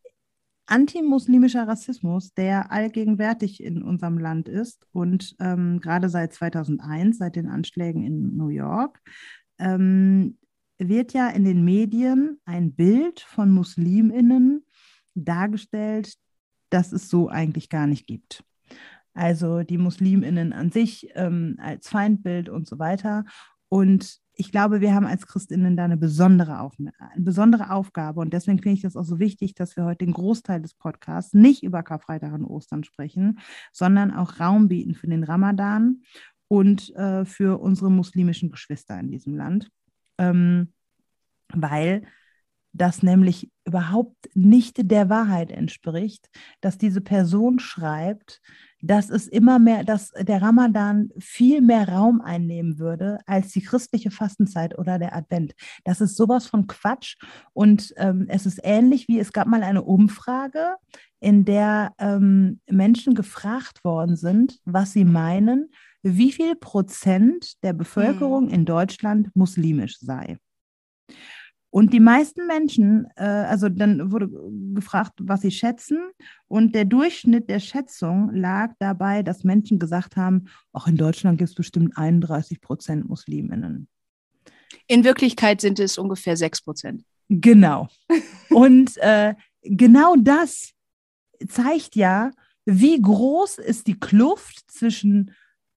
antimuslimischer 0.65 1.67
Rassismus, 1.67 2.33
der 2.33 2.71
allgegenwärtig 2.71 3.61
in 3.61 3.83
unserem 3.83 4.17
Land 4.17 4.47
ist 4.47 4.85
und 4.91 5.35
ähm, 5.39 5.79
gerade 5.81 6.09
seit 6.09 6.33
2001, 6.33 7.17
seit 7.17 7.35
den 7.35 7.47
Anschlägen 7.47 8.03
in 8.03 8.37
New 8.37 8.47
York, 8.47 9.01
ähm, 9.59 10.37
wird 10.89 11.13
ja 11.13 11.29
in 11.29 11.45
den 11.45 11.63
Medien 11.63 12.39
ein 12.45 12.73
Bild 12.73 13.19
von 13.19 13.51
Musliminnen 13.51 14.65
dargestellt, 15.15 16.15
das 16.69 16.91
es 16.91 17.09
so 17.09 17.29
eigentlich 17.29 17.69
gar 17.69 17.87
nicht 17.87 18.07
gibt. 18.07 18.43
Also 19.13 19.61
die 19.61 19.77
Musliminnen 19.77 20.53
an 20.53 20.71
sich 20.71 21.09
ähm, 21.13 21.57
als 21.59 21.89
Feindbild 21.89 22.49
und 22.49 22.67
so 22.67 22.79
weiter. 22.79 23.25
Und 23.69 24.19
ich 24.35 24.51
glaube, 24.51 24.81
wir 24.81 24.95
haben 24.95 25.05
als 25.05 25.27
Christinnen 25.27 25.77
da 25.77 25.85
eine 25.85 25.97
besondere, 25.97 26.57
eine 26.57 26.91
besondere 27.17 27.71
Aufgabe. 27.71 28.19
Und 28.19 28.33
deswegen 28.33 28.57
finde 28.57 28.75
ich 28.75 28.81
das 28.81 28.95
auch 28.95 29.03
so 29.03 29.19
wichtig, 29.19 29.53
dass 29.53 29.77
wir 29.77 29.85
heute 29.85 30.05
den 30.05 30.13
Großteil 30.13 30.61
des 30.61 30.73
Podcasts 30.73 31.33
nicht 31.33 31.63
über 31.63 31.83
Karfreitag 31.83 32.33
und 32.33 32.45
Ostern 32.45 32.83
sprechen, 32.83 33.39
sondern 33.71 34.11
auch 34.11 34.39
Raum 34.39 34.67
bieten 34.67 34.95
für 34.95 35.07
den 35.07 35.23
Ramadan 35.23 36.01
und 36.47 36.95
äh, 36.95 37.25
für 37.25 37.59
unsere 37.59 37.91
muslimischen 37.91 38.49
Geschwister 38.49 38.99
in 38.99 39.11
diesem 39.11 39.35
Land, 39.35 39.69
ähm, 40.17 40.73
weil 41.49 42.03
das 42.73 43.03
nämlich 43.03 43.51
überhaupt 43.65 44.29
nicht 44.33 44.89
der 44.91 45.09
Wahrheit 45.09 45.51
entspricht, 45.51 46.29
dass 46.59 46.77
diese 46.77 47.01
Person 47.01 47.59
schreibt, 47.59 48.41
dass 48.81 49.09
es 49.09 49.27
immer 49.27 49.59
mehr, 49.59 49.83
dass 49.85 50.11
der 50.11 50.41
Ramadan 50.41 51.09
viel 51.17 51.61
mehr 51.61 51.87
Raum 51.87 52.19
einnehmen 52.19 52.79
würde 52.79 53.19
als 53.27 53.51
die 53.53 53.61
christliche 53.61 54.11
Fastenzeit 54.11 54.77
oder 54.77 54.99
der 54.99 55.15
Advent. 55.15 55.53
Das 55.85 56.01
ist 56.01 56.17
sowas 56.17 56.47
von 56.47 56.67
Quatsch. 56.67 57.15
Und 57.53 57.93
ähm, 57.97 58.25
es 58.27 58.45
ist 58.45 58.59
ähnlich 58.63 59.07
wie 59.07 59.19
es 59.19 59.31
gab 59.31 59.47
mal 59.47 59.63
eine 59.63 59.83
Umfrage, 59.83 60.75
in 61.21 61.45
der 61.45 61.93
ähm, 61.99 62.59
Menschen 62.69 63.15
gefragt 63.15 63.85
worden 63.85 64.17
sind, 64.17 64.59
was 64.65 64.91
sie 64.91 65.05
meinen, 65.05 65.71
wie 66.03 66.31
viel 66.31 66.55
Prozent 66.55 67.63
der 67.63 67.73
Bevölkerung 67.73 68.47
hm. 68.47 68.53
in 68.53 68.65
Deutschland 68.65 69.29
muslimisch 69.35 69.97
sei. 69.99 70.37
Und 71.73 71.91
die 71.91 71.99
meisten 71.99 72.45
Menschen, 72.45 73.07
äh, 73.15 73.23
also 73.23 73.67
dann 73.67 74.11
wurde 74.11 74.29
gefragt, 74.75 75.13
was 75.21 75.41
sie 75.41 75.49
schätzen. 75.49 75.97
Und 76.47 76.75
der 76.75 76.85
Durchschnitt 76.85 77.49
der 77.49 77.59
Schätzung 77.59 78.31
lag 78.31 78.73
dabei, 78.77 79.23
dass 79.23 79.43
Menschen 79.43 79.79
gesagt 79.79 80.15
haben, 80.15 80.45
auch 80.71 80.85
in 80.85 80.97
Deutschland 80.97 81.39
gibt 81.39 81.49
es 81.49 81.55
bestimmt 81.55 81.97
31 81.97 82.61
Prozent 82.61 83.09
Musliminnen. 83.09 83.87
In 84.85 85.03
Wirklichkeit 85.03 85.61
sind 85.61 85.79
es 85.79 85.97
ungefähr 85.97 86.37
6 86.37 86.61
Prozent. 86.61 87.05
Genau. 87.29 87.87
Und 88.51 88.95
äh, 88.97 89.33
genau 89.63 90.15
das 90.15 90.73
zeigt 91.47 91.95
ja, 91.95 92.29
wie 92.65 93.01
groß 93.01 93.57
ist 93.57 93.87
die 93.87 93.99
Kluft 93.99 94.69
zwischen 94.69 95.31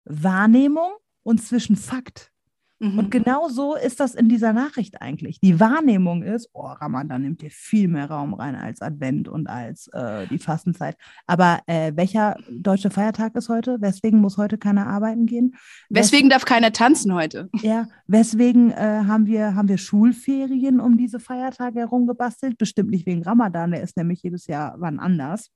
Wahrnehmung 0.07 0.91
und 1.23 1.43
zwischen 1.43 1.77
Fakt. 1.77 2.33
Mhm. 2.79 2.99
Und 2.99 3.11
genau 3.11 3.49
so 3.49 3.75
ist 3.75 4.01
das 4.01 4.15
in 4.15 4.29
dieser 4.29 4.53
Nachricht 4.53 5.01
eigentlich. 5.01 5.41
Die 5.41 5.59
Wahrnehmung 5.59 6.23
ist, 6.23 6.51
oh, 6.53 6.67
Ramadan 6.67 7.23
nimmt 7.23 7.41
hier 7.41 7.51
viel 7.51 7.89
mehr 7.89 8.11
Raum 8.11 8.35
rein 8.35 8.55
als 8.55 8.83
Advent 8.83 9.29
und 9.29 9.47
als 9.47 9.89
äh, 9.95 10.27
die 10.27 10.39
Fastenzeit. 10.39 10.97
Aber 11.27 11.61
äh, 11.67 11.93
welcher 11.95 12.37
deutsche 12.51 12.91
Feiertag 12.91 13.35
ist 13.35 13.49
heute? 13.49 13.81
Weswegen 13.81 14.21
muss 14.21 14.37
heute 14.37 14.59
keiner 14.59 14.87
arbeiten 14.87 15.25
gehen? 15.25 15.57
Weswegen 15.89 16.29
Wes 16.29 16.35
darf 16.35 16.45
keiner 16.45 16.73
tanzen 16.73 17.15
heute? 17.15 17.49
Ja, 17.63 17.89
weswegen 18.07 18.73
äh, 18.73 19.05
haben, 19.07 19.27
wir, 19.27 19.55
haben 19.55 19.69
wir 19.69 19.79
Schulferien 19.79 20.79
um 20.79 20.99
diese 20.99 21.19
Feiertage 21.19 21.81
herum 21.81 22.07
gebastelt? 22.07 22.59
Bestimmt 22.59 22.91
nicht 22.91 23.07
wegen 23.07 23.23
Ramadan, 23.23 23.71
der 23.71 23.83
ist 23.83 23.97
nämlich 23.97 24.23
jedes 24.23 24.47
Jahr 24.47 24.75
wann 24.79 24.99
anders. 24.99 25.51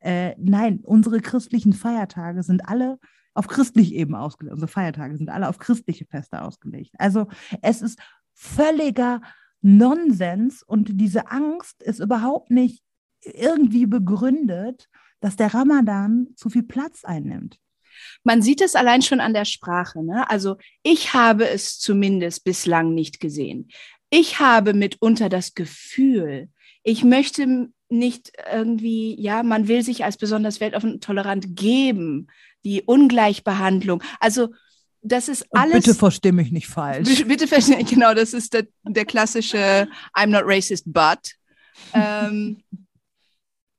Äh, 0.00 0.34
nein, 0.38 0.80
unsere 0.82 1.20
christlichen 1.20 1.72
Feiertage 1.72 2.42
sind 2.42 2.68
alle 2.68 2.98
auf 3.36 3.48
christlich 3.48 3.94
eben 3.94 4.14
ausgelegt. 4.14 4.54
Unsere 4.54 4.70
Feiertage 4.70 5.16
sind 5.16 5.28
alle 5.28 5.48
auf 5.48 5.58
christliche 5.58 6.06
Feste 6.06 6.42
ausgelegt. 6.42 6.92
Also 6.98 7.26
es 7.62 7.82
ist 7.82 7.98
völliger 8.32 9.20
Nonsens 9.60 10.62
und 10.62 10.90
diese 10.94 11.30
Angst 11.30 11.82
ist 11.82 12.00
überhaupt 12.00 12.50
nicht 12.50 12.82
irgendwie 13.20 13.86
begründet, 13.86 14.88
dass 15.20 15.36
der 15.36 15.52
Ramadan 15.52 16.28
zu 16.36 16.50
viel 16.50 16.62
Platz 16.62 17.04
einnimmt. 17.04 17.58
Man 18.24 18.42
sieht 18.42 18.60
es 18.60 18.74
allein 18.74 19.02
schon 19.02 19.20
an 19.20 19.34
der 19.34 19.44
Sprache. 19.46 20.02
Ne? 20.04 20.28
Also 20.30 20.56
ich 20.82 21.14
habe 21.14 21.48
es 21.48 21.78
zumindest 21.78 22.44
bislang 22.44 22.94
nicht 22.94 23.20
gesehen. 23.20 23.68
Ich 24.10 24.38
habe 24.38 24.74
mitunter 24.74 25.28
das 25.28 25.54
Gefühl, 25.54 26.48
ich 26.82 27.02
möchte 27.02 27.68
nicht 27.88 28.32
irgendwie, 28.52 29.20
ja, 29.20 29.42
man 29.42 29.68
will 29.68 29.82
sich 29.82 30.04
als 30.04 30.16
besonders 30.16 30.60
weltoffen 30.60 31.00
tolerant 31.00 31.56
geben 31.56 32.28
die 32.66 32.82
Ungleichbehandlung. 32.82 34.02
Also 34.18 34.48
das 35.00 35.28
ist 35.28 35.46
alles. 35.52 35.84
Bitte 35.84 35.94
verstehe 35.94 36.32
mich 36.32 36.50
nicht 36.50 36.66
falsch. 36.66 37.24
Bitte 37.26 37.46
verstehe 37.46 37.76
mich, 37.76 37.86
genau, 37.94 38.12
das 38.12 38.34
ist 38.34 38.52
der, 38.54 38.66
der 38.82 39.04
klassische 39.04 39.88
I'm 40.14 40.26
not 40.26 40.42
racist, 40.44 40.84
but. 40.92 41.20
ähm, 41.92 42.62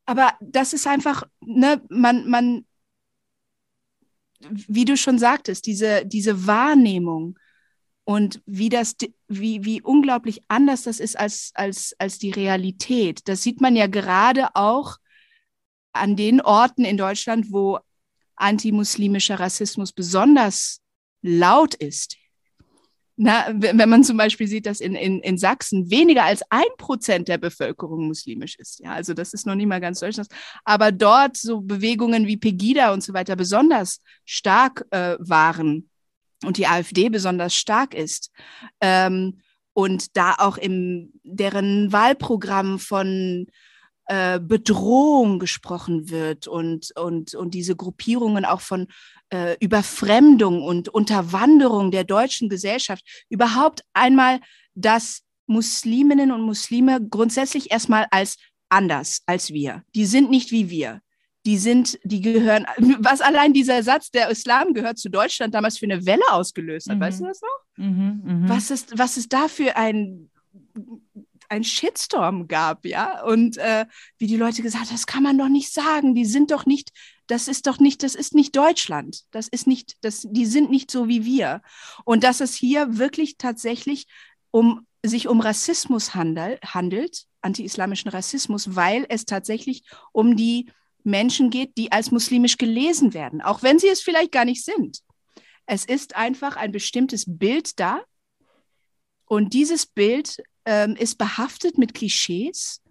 aber 0.05 0.33
das 0.39 0.71
ist 0.71 0.87
einfach, 0.87 1.23
ne, 1.41 1.81
man, 1.89 2.29
man, 2.29 2.65
wie 4.39 4.85
du 4.85 4.95
schon 4.95 5.19
sagtest, 5.19 5.65
diese, 5.65 6.05
diese 6.05 6.47
Wahrnehmung 6.47 7.37
und 8.05 8.41
wie 8.45 8.69
das, 8.69 8.95
wie, 9.27 9.65
wie 9.65 9.81
unglaublich 9.81 10.43
anders 10.47 10.83
das 10.83 11.01
ist 11.01 11.19
als, 11.19 11.51
als, 11.55 11.93
als 11.99 12.19
die 12.19 12.31
Realität. 12.31 13.27
Das 13.27 13.43
sieht 13.43 13.59
man 13.59 13.75
ja 13.75 13.87
gerade 13.87 14.55
auch 14.55 14.95
an 15.91 16.15
den 16.15 16.39
Orten 16.39 16.85
in 16.85 16.95
Deutschland, 16.95 17.51
wo 17.51 17.79
antimuslimischer 18.37 19.39
Rassismus 19.39 19.91
besonders 19.91 20.81
laut 21.21 21.73
ist. 21.75 22.17
Na, 23.19 23.47
wenn 23.51 23.89
man 23.89 24.03
zum 24.03 24.15
Beispiel 24.15 24.47
sieht, 24.47 24.67
dass 24.67 24.79
in, 24.79 24.93
in, 24.93 25.21
in 25.21 25.39
Sachsen 25.39 25.89
weniger 25.89 26.23
als 26.23 26.43
ein 26.51 26.67
Prozent 26.77 27.27
der 27.27 27.39
Bevölkerung 27.39 28.05
muslimisch 28.07 28.55
ist. 28.59 28.79
Ja, 28.79 28.91
also 28.91 29.15
das 29.15 29.33
ist 29.33 29.47
noch 29.47 29.55
nicht 29.55 29.65
mal 29.65 29.81
ganz 29.81 29.99
Deutschland. 29.99 30.29
Aber 30.63 30.91
dort 30.91 31.35
so 31.35 31.61
Bewegungen 31.61 32.27
wie 32.27 32.37
Pegida 32.37 32.93
und 32.93 33.01
so 33.01 33.13
weiter 33.13 33.35
besonders 33.35 34.01
stark 34.23 34.85
äh, 34.91 35.15
waren 35.19 35.89
und 36.45 36.57
die 36.57 36.67
AfD 36.67 37.09
besonders 37.09 37.55
stark 37.55 37.95
ist. 37.95 38.31
Ähm, 38.81 39.41
und 39.73 40.15
da 40.15 40.35
auch 40.37 40.57
im 40.57 41.11
deren 41.23 41.91
Wahlprogramm 41.91 42.77
von 42.77 43.47
äh, 44.07 44.39
Bedrohung 44.39 45.39
gesprochen 45.39 46.09
wird 46.09 46.47
und, 46.47 46.91
und, 46.95 47.35
und 47.35 47.53
diese 47.53 47.75
Gruppierungen 47.75 48.45
auch 48.45 48.61
von 48.61 48.87
äh, 49.33 49.57
Überfremdung 49.59 50.63
und 50.63 50.89
Unterwanderung 50.89 51.91
der 51.91 52.03
deutschen 52.03 52.49
Gesellschaft, 52.49 53.03
überhaupt 53.29 53.83
einmal, 53.93 54.39
dass 54.75 55.23
Musliminnen 55.47 56.31
und 56.31 56.41
Muslime 56.41 57.05
grundsätzlich 57.05 57.71
erstmal 57.71 58.07
als 58.11 58.37
anders 58.69 59.21
als 59.25 59.51
wir. 59.51 59.83
Die 59.95 60.05
sind 60.05 60.29
nicht 60.29 60.51
wie 60.51 60.69
wir. 60.69 61.01
Die 61.45 61.57
sind, 61.57 61.97
die 62.03 62.21
gehören, 62.21 62.65
was 62.99 63.21
allein 63.21 63.53
dieser 63.53 63.83
Satz, 63.83 64.11
der 64.11 64.29
Islam 64.29 64.73
gehört 64.73 64.97
zu 64.97 65.09
Deutschland, 65.09 65.53
damals 65.53 65.77
für 65.77 65.85
eine 65.85 66.05
Welle 66.05 66.29
ausgelöst 66.31 66.89
hat, 66.89 66.97
mhm. 66.97 67.01
weißt 67.01 67.21
du 67.21 67.25
das 67.25 67.41
noch? 67.41 67.85
Mhm, 67.85 68.21
mh. 68.23 68.49
Was 68.49 68.71
ist, 68.71 68.97
was 68.97 69.17
ist 69.17 69.31
da 69.31 69.47
für 69.47 69.75
ein 69.75 70.29
ein 71.49 71.63
Shitstorm 71.63 72.47
gab, 72.47 72.85
ja, 72.85 73.23
und 73.23 73.57
äh, 73.57 73.85
wie 74.17 74.27
die 74.27 74.37
Leute 74.37 74.61
gesagt, 74.61 74.91
das 74.91 75.07
kann 75.07 75.23
man 75.23 75.37
doch 75.37 75.49
nicht 75.49 75.73
sagen, 75.73 76.15
die 76.15 76.25
sind 76.25 76.51
doch 76.51 76.65
nicht, 76.65 76.91
das 77.27 77.47
ist 77.47 77.67
doch 77.67 77.79
nicht, 77.79 78.03
das 78.03 78.15
ist 78.15 78.33
nicht 78.33 78.55
Deutschland, 78.55 79.23
das 79.31 79.47
ist 79.47 79.67
nicht, 79.67 79.97
das, 80.01 80.25
die 80.29 80.45
sind 80.45 80.69
nicht 80.69 80.91
so 80.91 81.07
wie 81.07 81.25
wir. 81.25 81.61
Und 82.05 82.23
dass 82.23 82.39
es 82.39 82.55
hier 82.55 82.97
wirklich 82.97 83.37
tatsächlich 83.37 84.07
um 84.51 84.85
sich 85.05 85.27
um 85.27 85.41
Rassismus 85.41 86.15
handel, 86.15 86.59
handelt, 86.65 87.25
anti-islamischen 87.41 88.09
Rassismus, 88.09 88.75
weil 88.75 89.05
es 89.09 89.25
tatsächlich 89.25 89.83
um 90.11 90.35
die 90.35 90.69
Menschen 91.03 91.49
geht, 91.49 91.77
die 91.77 91.91
als 91.91 92.11
muslimisch 92.11 92.57
gelesen 92.57 93.13
werden, 93.13 93.41
auch 93.41 93.63
wenn 93.63 93.79
sie 93.79 93.87
es 93.87 94.01
vielleicht 94.01 94.31
gar 94.31 94.45
nicht 94.45 94.63
sind. 94.63 94.99
Es 95.65 95.85
ist 95.85 96.15
einfach 96.15 96.55
ein 96.55 96.71
bestimmtes 96.71 97.25
Bild 97.27 97.79
da. 97.79 98.01
Und 99.25 99.53
dieses 99.53 99.85
Bild 99.85 100.41
ähm, 100.67 100.97
ist 100.97 101.17
behaftet 101.17 101.77
mit 101.77 101.93
Klischees 101.93 102.83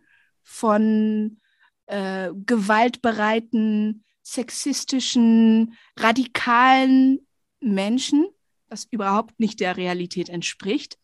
von 0.43 1.39
äh, 1.85 2.31
gewaltbereiten, 2.35 4.03
sexistischen, 4.23 5.77
radikalen 5.99 7.27
Menschen, 7.61 8.27
was 8.69 8.87
überhaupt 8.91 9.39
nicht 9.39 9.61
der 9.61 9.77
Realität 9.77 10.31
entspricht. 10.31 10.99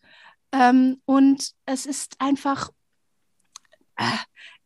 Ähm, 0.51 0.99
und 1.05 1.51
es 1.67 1.85
ist 1.85 2.15
einfach, 2.19 2.71
äh, 3.95 4.17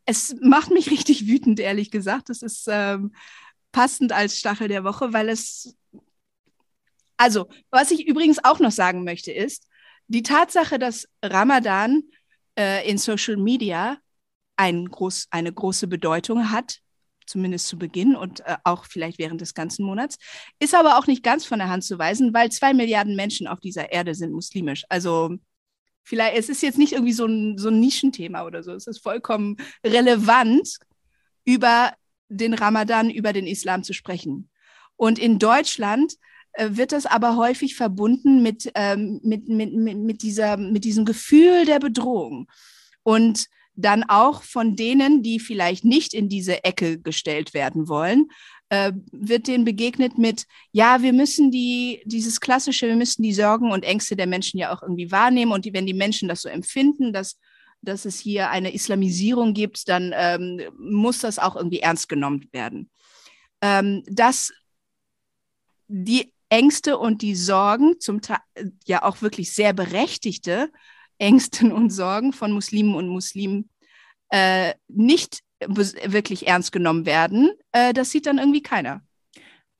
es 0.05 0.33
macht 0.41 0.71
mich 0.71 0.89
richtig 0.91 1.27
wütend, 1.27 1.59
ehrlich 1.59 1.91
gesagt. 1.91 2.29
Es 2.29 2.41
ist 2.41 2.67
ähm, 2.71 3.13
passend 3.73 4.13
als 4.13 4.39
Stachel 4.39 4.69
der 4.69 4.85
Woche, 4.85 5.11
weil 5.11 5.27
es, 5.27 5.75
also, 7.17 7.49
was 7.69 7.91
ich 7.91 8.07
übrigens 8.07 8.41
auch 8.45 8.59
noch 8.59 8.71
sagen 8.71 9.03
möchte, 9.03 9.33
ist, 9.33 9.67
die 10.07 10.23
Tatsache, 10.23 10.79
dass 10.79 11.07
Ramadan 11.23 12.03
äh, 12.57 12.89
in 12.89 12.97
Social 12.97 13.37
Media 13.37 13.97
ein 14.55 14.89
groß, 14.89 15.27
eine 15.31 15.53
große 15.53 15.87
Bedeutung 15.87 16.51
hat, 16.51 16.79
zumindest 17.25 17.67
zu 17.67 17.77
Beginn 17.77 18.15
und 18.15 18.39
äh, 18.41 18.57
auch 18.63 18.85
vielleicht 18.85 19.19
während 19.19 19.41
des 19.41 19.53
ganzen 19.53 19.85
Monats, 19.85 20.17
ist 20.59 20.73
aber 20.73 20.97
auch 20.97 21.07
nicht 21.07 21.23
ganz 21.23 21.45
von 21.45 21.59
der 21.59 21.69
Hand 21.69 21.83
zu 21.83 21.99
weisen, 21.99 22.33
weil 22.33 22.51
zwei 22.51 22.73
Milliarden 22.73 23.15
Menschen 23.15 23.47
auf 23.47 23.59
dieser 23.59 23.91
Erde 23.91 24.15
sind 24.15 24.31
muslimisch. 24.31 24.85
Also 24.89 25.35
vielleicht, 26.03 26.37
es 26.37 26.49
ist 26.49 26.63
jetzt 26.63 26.77
nicht 26.77 26.93
irgendwie 26.93 27.13
so 27.13 27.25
ein, 27.25 27.57
so 27.57 27.69
ein 27.69 27.79
Nischenthema 27.79 28.45
oder 28.45 28.63
so, 28.63 28.73
es 28.73 28.87
ist 28.87 29.03
vollkommen 29.03 29.57
relevant, 29.85 30.77
über 31.47 31.93
den 32.27 32.53
Ramadan, 32.53 33.09
über 33.09 33.31
den 33.31 33.47
Islam 33.47 33.81
zu 33.83 33.93
sprechen. 33.93 34.49
Und 34.97 35.17
in 35.17 35.39
Deutschland 35.39 36.15
wird 36.57 36.91
das 36.91 37.05
aber 37.05 37.35
häufig 37.35 37.75
verbunden 37.75 38.41
mit, 38.41 38.71
ähm, 38.75 39.19
mit, 39.23 39.47
mit, 39.47 39.73
mit, 39.73 39.97
mit, 39.97 40.21
dieser, 40.21 40.57
mit 40.57 40.83
diesem 40.83 41.05
Gefühl 41.05 41.65
der 41.65 41.79
Bedrohung. 41.79 42.47
Und 43.03 43.47
dann 43.75 44.03
auch 44.03 44.41
von 44.41 44.75
denen, 44.75 45.21
die 45.21 45.39
vielleicht 45.39 45.85
nicht 45.85 46.13
in 46.13 46.29
diese 46.29 46.63
Ecke 46.63 46.99
gestellt 46.99 47.53
werden 47.53 47.87
wollen, 47.87 48.27
äh, 48.69 48.91
wird 49.11 49.47
denen 49.47 49.65
begegnet 49.65 50.17
mit, 50.17 50.45
ja, 50.71 51.01
wir 51.01 51.13
müssen 51.13 51.51
die, 51.51 52.01
dieses 52.05 52.39
klassische, 52.39 52.87
wir 52.87 52.95
müssen 52.95 53.21
die 53.21 53.33
Sorgen 53.33 53.71
und 53.71 53.85
Ängste 53.85 54.15
der 54.15 54.27
Menschen 54.27 54.57
ja 54.57 54.75
auch 54.75 54.81
irgendwie 54.81 55.11
wahrnehmen 55.11 55.51
und 55.51 55.63
die, 55.65 55.73
wenn 55.73 55.85
die 55.85 55.93
Menschen 55.93 56.27
das 56.27 56.41
so 56.41 56.49
empfinden, 56.49 57.13
dass, 57.13 57.37
dass 57.81 58.05
es 58.05 58.19
hier 58.19 58.49
eine 58.49 58.73
Islamisierung 58.73 59.53
gibt, 59.53 59.87
dann 59.87 60.11
ähm, 60.15 60.61
muss 60.77 61.19
das 61.19 61.39
auch 61.39 61.55
irgendwie 61.55 61.79
ernst 61.79 62.09
genommen 62.09 62.49
werden. 62.51 62.89
Ähm, 63.61 64.03
dass 64.07 64.51
die 65.87 66.33
Ängste 66.49 66.97
und 66.97 67.21
die 67.21 67.35
Sorgen, 67.35 67.99
zum 67.99 68.21
Teil 68.21 68.39
ja 68.85 69.03
auch 69.03 69.21
wirklich 69.21 69.53
sehr 69.53 69.73
berechtigte 69.73 70.71
Ängste 71.17 71.73
und 71.73 71.91
Sorgen 71.91 72.33
von 72.33 72.51
Muslimen 72.51 72.95
und 72.95 73.09
Muslimen 73.09 73.69
äh, 74.29 74.73
nicht 74.87 75.41
wirklich 75.59 76.47
ernst 76.47 76.71
genommen 76.71 77.05
werden, 77.05 77.49
äh, 77.71 77.93
das 77.93 78.11
sieht 78.11 78.27
dann 78.27 78.37
irgendwie 78.37 78.61
keiner. 78.61 79.01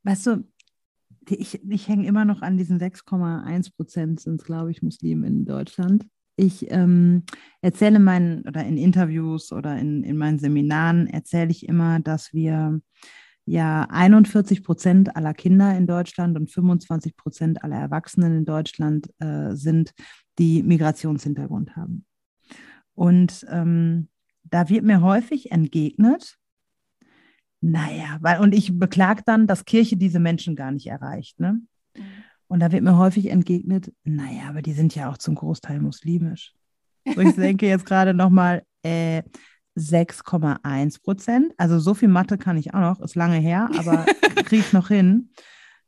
Weißt 0.04 0.26
du, 0.28 0.48
ich, 1.30 1.62
ich 1.70 1.88
hänge 1.88 2.08
immer 2.08 2.26
noch 2.26 2.42
an 2.42 2.58
diesen 2.58 2.80
6,1 2.80 3.76
Prozent 3.76 4.20
sind 4.20 4.42
es, 4.42 4.46
glaube 4.46 4.72
ich, 4.72 4.82
Muslime 4.82 5.28
in 5.28 5.46
Deutschland. 5.46 6.06
Ich 6.36 6.72
ähm, 6.72 7.24
erzähle 7.62 8.00
meinen, 8.00 8.48
oder 8.48 8.64
in 8.64 8.78
Interviews 8.78 9.52
oder 9.52 9.78
in, 9.78 10.04
in 10.04 10.18
meinen 10.18 10.40
Seminaren 10.40 11.08
erzähle 11.08 11.50
ich 11.50 11.68
immer, 11.68 12.00
dass 12.00 12.34
wir 12.34 12.80
ja 13.48 13.88
41 13.90 14.64
Prozent 14.64 15.16
aller 15.16 15.34
Kinder 15.34 15.76
in 15.76 15.88
Deutschland 15.88 16.38
und 16.38 16.52
25 16.52 17.16
Prozent 17.16 17.64
aller 17.64 17.78
Erwachsenen 17.78 18.40
in 18.40 18.46
Deutschland 18.46 19.10
äh, 19.20 19.56
sind, 19.56 19.94
die 20.38 20.62
Migrationshintergrund 20.62 21.76
haben. 21.76 22.06
Und 22.94 23.46
ähm, 23.50 24.10
da 24.44 24.70
wird 24.70 24.84
mir 24.84 25.02
häufig 25.02 25.52
entgegnet, 25.52 26.38
naja, 27.62 28.18
weil, 28.22 28.40
und 28.42 28.54
ich 28.54 28.78
beklage 28.78 29.24
dann, 29.26 29.48
dass 29.48 29.66
Kirche 29.66 29.98
diese 29.98 30.20
Menschen 30.20 30.56
gar 30.56 30.72
nicht 30.72 30.88
erreicht. 30.88 31.40
Ne? 31.40 31.62
Mhm. 31.96 32.02
Und 32.48 32.60
da 32.60 32.72
wird 32.72 32.84
mir 32.84 32.98
häufig 32.98 33.30
entgegnet, 33.30 33.94
naja, 34.04 34.50
aber 34.50 34.62
die 34.62 34.74
sind 34.74 34.94
ja 34.94 35.10
auch 35.10 35.18
zum 35.18 35.36
Großteil 35.36 35.80
muslimisch. 35.80 36.54
So, 37.06 37.22
ich 37.22 37.36
denke 37.36 37.68
jetzt 37.68 37.86
gerade 37.86 38.14
nochmal, 38.14 38.64
äh, 38.84 39.24
6,1 39.78 41.02
Prozent. 41.04 41.54
Also 41.58 41.80
so 41.80 41.94
viel 41.94 42.10
Mathe 42.10 42.38
kann 42.38 42.58
ich 42.58 42.74
auch 42.74 42.80
noch, 42.80 43.00
ist 43.02 43.16
lange 43.16 43.38
her, 43.38 43.70
aber 43.78 44.06
kriege 44.46 44.62
ich 44.62 44.74
noch 44.74 44.88
hin. 44.88 45.30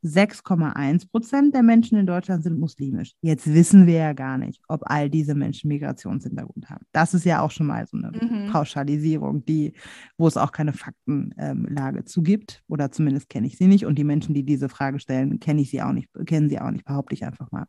6,1 0.04 1.12
Prozent 1.12 1.54
der 1.54 1.64
Menschen 1.64 1.98
in 1.98 2.06
Deutschland 2.06 2.44
sind 2.44 2.58
muslimisch. 2.58 3.14
Jetzt 3.22 3.54
wissen 3.54 3.86
wir 3.86 3.96
ja 3.96 4.14
gar 4.14 4.38
nicht, 4.38 4.62
ob 4.70 4.82
all 4.86 5.10
diese 5.10 5.36
Menschen 5.36 5.68
Migrationshintergrund 5.68 6.70
haben. 6.70 6.86
Das 6.94 7.14
ist 7.14 7.26
ja 7.26 7.42
auch 7.42 7.52
schon 7.52 7.68
mal 7.68 7.86
so 7.86 7.98
eine 7.98 8.12
mhm. 8.12 8.50
Pauschalisierung, 8.52 9.44
die, 9.44 9.74
wo 10.18 10.28
es 10.28 10.38
auch 10.38 10.52
keine 10.52 10.72
Faktenlage 10.72 12.00
ähm, 12.00 12.06
zu 12.06 12.22
gibt. 12.22 12.64
Oder 12.68 12.92
zumindest 12.92 13.28
kenne 13.30 13.48
ich 13.48 13.58
sie 13.58 13.68
nicht. 13.68 13.86
Und 13.86 13.98
die 13.98 14.06
Menschen, 14.06 14.34
die 14.34 14.44
diese 14.44 14.70
Frage 14.70 15.00
stellen, 15.00 15.40
kenne 15.40 15.62
ich 15.62 15.70
sie 15.70 15.82
auch 15.82 15.92
nicht, 15.92 16.10
kennen 16.26 16.50
sie 16.50 16.62
auch 16.62 16.72
nicht, 16.72 16.86
behaupte 16.86 17.14
ich 17.14 17.26
einfach 17.26 17.52
mal. 17.52 17.66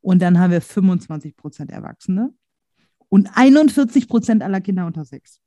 Und 0.00 0.20
dann 0.20 0.40
haben 0.40 0.50
wir 0.50 0.60
25 0.60 1.36
Prozent 1.36 1.70
Erwachsene 1.70 2.32
und 3.12 3.28
41 3.34 4.08
Prozent 4.08 4.42
aller 4.42 4.62
Kinder 4.62 4.86
unter 4.86 5.04
sechs. 5.04 5.38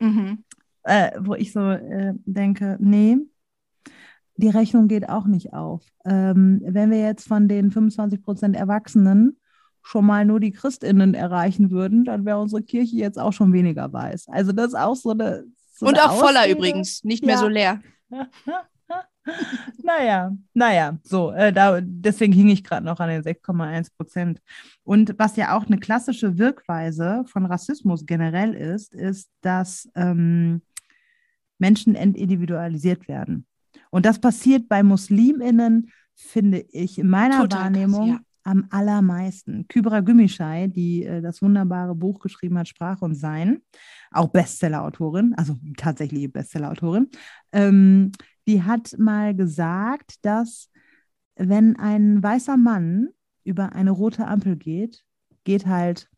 Mhm. 0.00 0.44
Äh, 0.84 1.10
wo 1.20 1.34
ich 1.34 1.52
so 1.52 1.60
äh, 1.60 2.14
denke, 2.24 2.78
nee, 2.80 3.18
die 4.36 4.48
Rechnung 4.48 4.88
geht 4.88 5.10
auch 5.10 5.26
nicht 5.26 5.52
auf. 5.52 5.84
Ähm, 6.06 6.62
wenn 6.64 6.90
wir 6.90 7.00
jetzt 7.00 7.28
von 7.28 7.48
den 7.48 7.70
25 7.70 8.22
Prozent 8.22 8.56
Erwachsenen 8.56 9.38
schon 9.82 10.06
mal 10.06 10.24
nur 10.24 10.40
die 10.40 10.52
Christinnen 10.52 11.12
erreichen 11.12 11.70
würden, 11.70 12.06
dann 12.06 12.24
wäre 12.24 12.40
unsere 12.40 12.62
Kirche 12.62 12.96
jetzt 12.96 13.18
auch 13.18 13.34
schon 13.34 13.52
weniger 13.52 13.92
weiß. 13.92 14.28
Also 14.28 14.52
das 14.52 14.68
ist 14.68 14.78
auch 14.78 14.96
so 14.96 15.10
eine. 15.10 15.44
So 15.74 15.86
Und 15.86 15.98
eine 15.98 16.10
auch 16.10 16.18
voller 16.18 16.48
übrigens, 16.48 17.04
nicht 17.04 17.26
mehr 17.26 17.34
ja. 17.34 17.40
so 17.40 17.48
leer. 17.48 17.82
naja, 19.82 20.32
naja, 20.54 20.98
so, 21.02 21.30
äh, 21.32 21.52
da, 21.52 21.78
deswegen 21.82 22.32
hing 22.32 22.48
ich 22.48 22.64
gerade 22.64 22.86
noch 22.86 23.00
an 23.00 23.10
den 23.10 23.22
6,1 23.22 23.90
Prozent. 23.98 24.40
Und 24.84 25.14
was 25.18 25.36
ja 25.36 25.56
auch 25.56 25.66
eine 25.66 25.78
klassische 25.78 26.38
Wirkweise 26.38 27.24
von 27.26 27.46
Rassismus 27.46 28.04
generell 28.06 28.54
ist, 28.54 28.94
ist, 28.94 29.30
dass 29.40 29.88
ähm, 29.94 30.62
Menschen 31.58 31.94
entindividualisiert 31.94 33.06
werden. 33.06 33.46
Und 33.90 34.06
das 34.06 34.18
passiert 34.18 34.68
bei 34.68 34.82
Musliminnen, 34.82 35.90
finde 36.14 36.64
ich, 36.70 36.98
in 36.98 37.08
meiner 37.08 37.42
Total 37.42 37.64
Wahrnehmung 37.64 38.10
krass, 38.10 38.20
ja. 38.20 38.50
am 38.50 38.66
allermeisten. 38.70 39.66
Kybra 39.68 40.00
Gümüşay, 40.00 40.68
die 40.68 41.04
äh, 41.04 41.22
das 41.22 41.40
wunderbare 41.42 41.94
Buch 41.94 42.18
geschrieben 42.18 42.58
hat, 42.58 42.68
Sprache 42.68 43.04
und 43.04 43.14
Sein, 43.14 43.62
auch 44.10 44.28
Bestsellerautorin, 44.28 45.34
also 45.36 45.56
tatsächliche 45.76 46.28
Bestsellerautorin, 46.28 47.08
ähm, 47.52 48.12
die 48.48 48.62
hat 48.62 48.96
mal 48.98 49.34
gesagt, 49.36 50.16
dass 50.22 50.68
wenn 51.36 51.76
ein 51.76 52.22
weißer 52.22 52.56
Mann 52.56 53.08
über 53.44 53.72
eine 53.72 53.90
rote 53.90 54.26
Ampel 54.26 54.56
geht, 54.56 55.04
geht 55.44 55.66
halt 55.66 56.08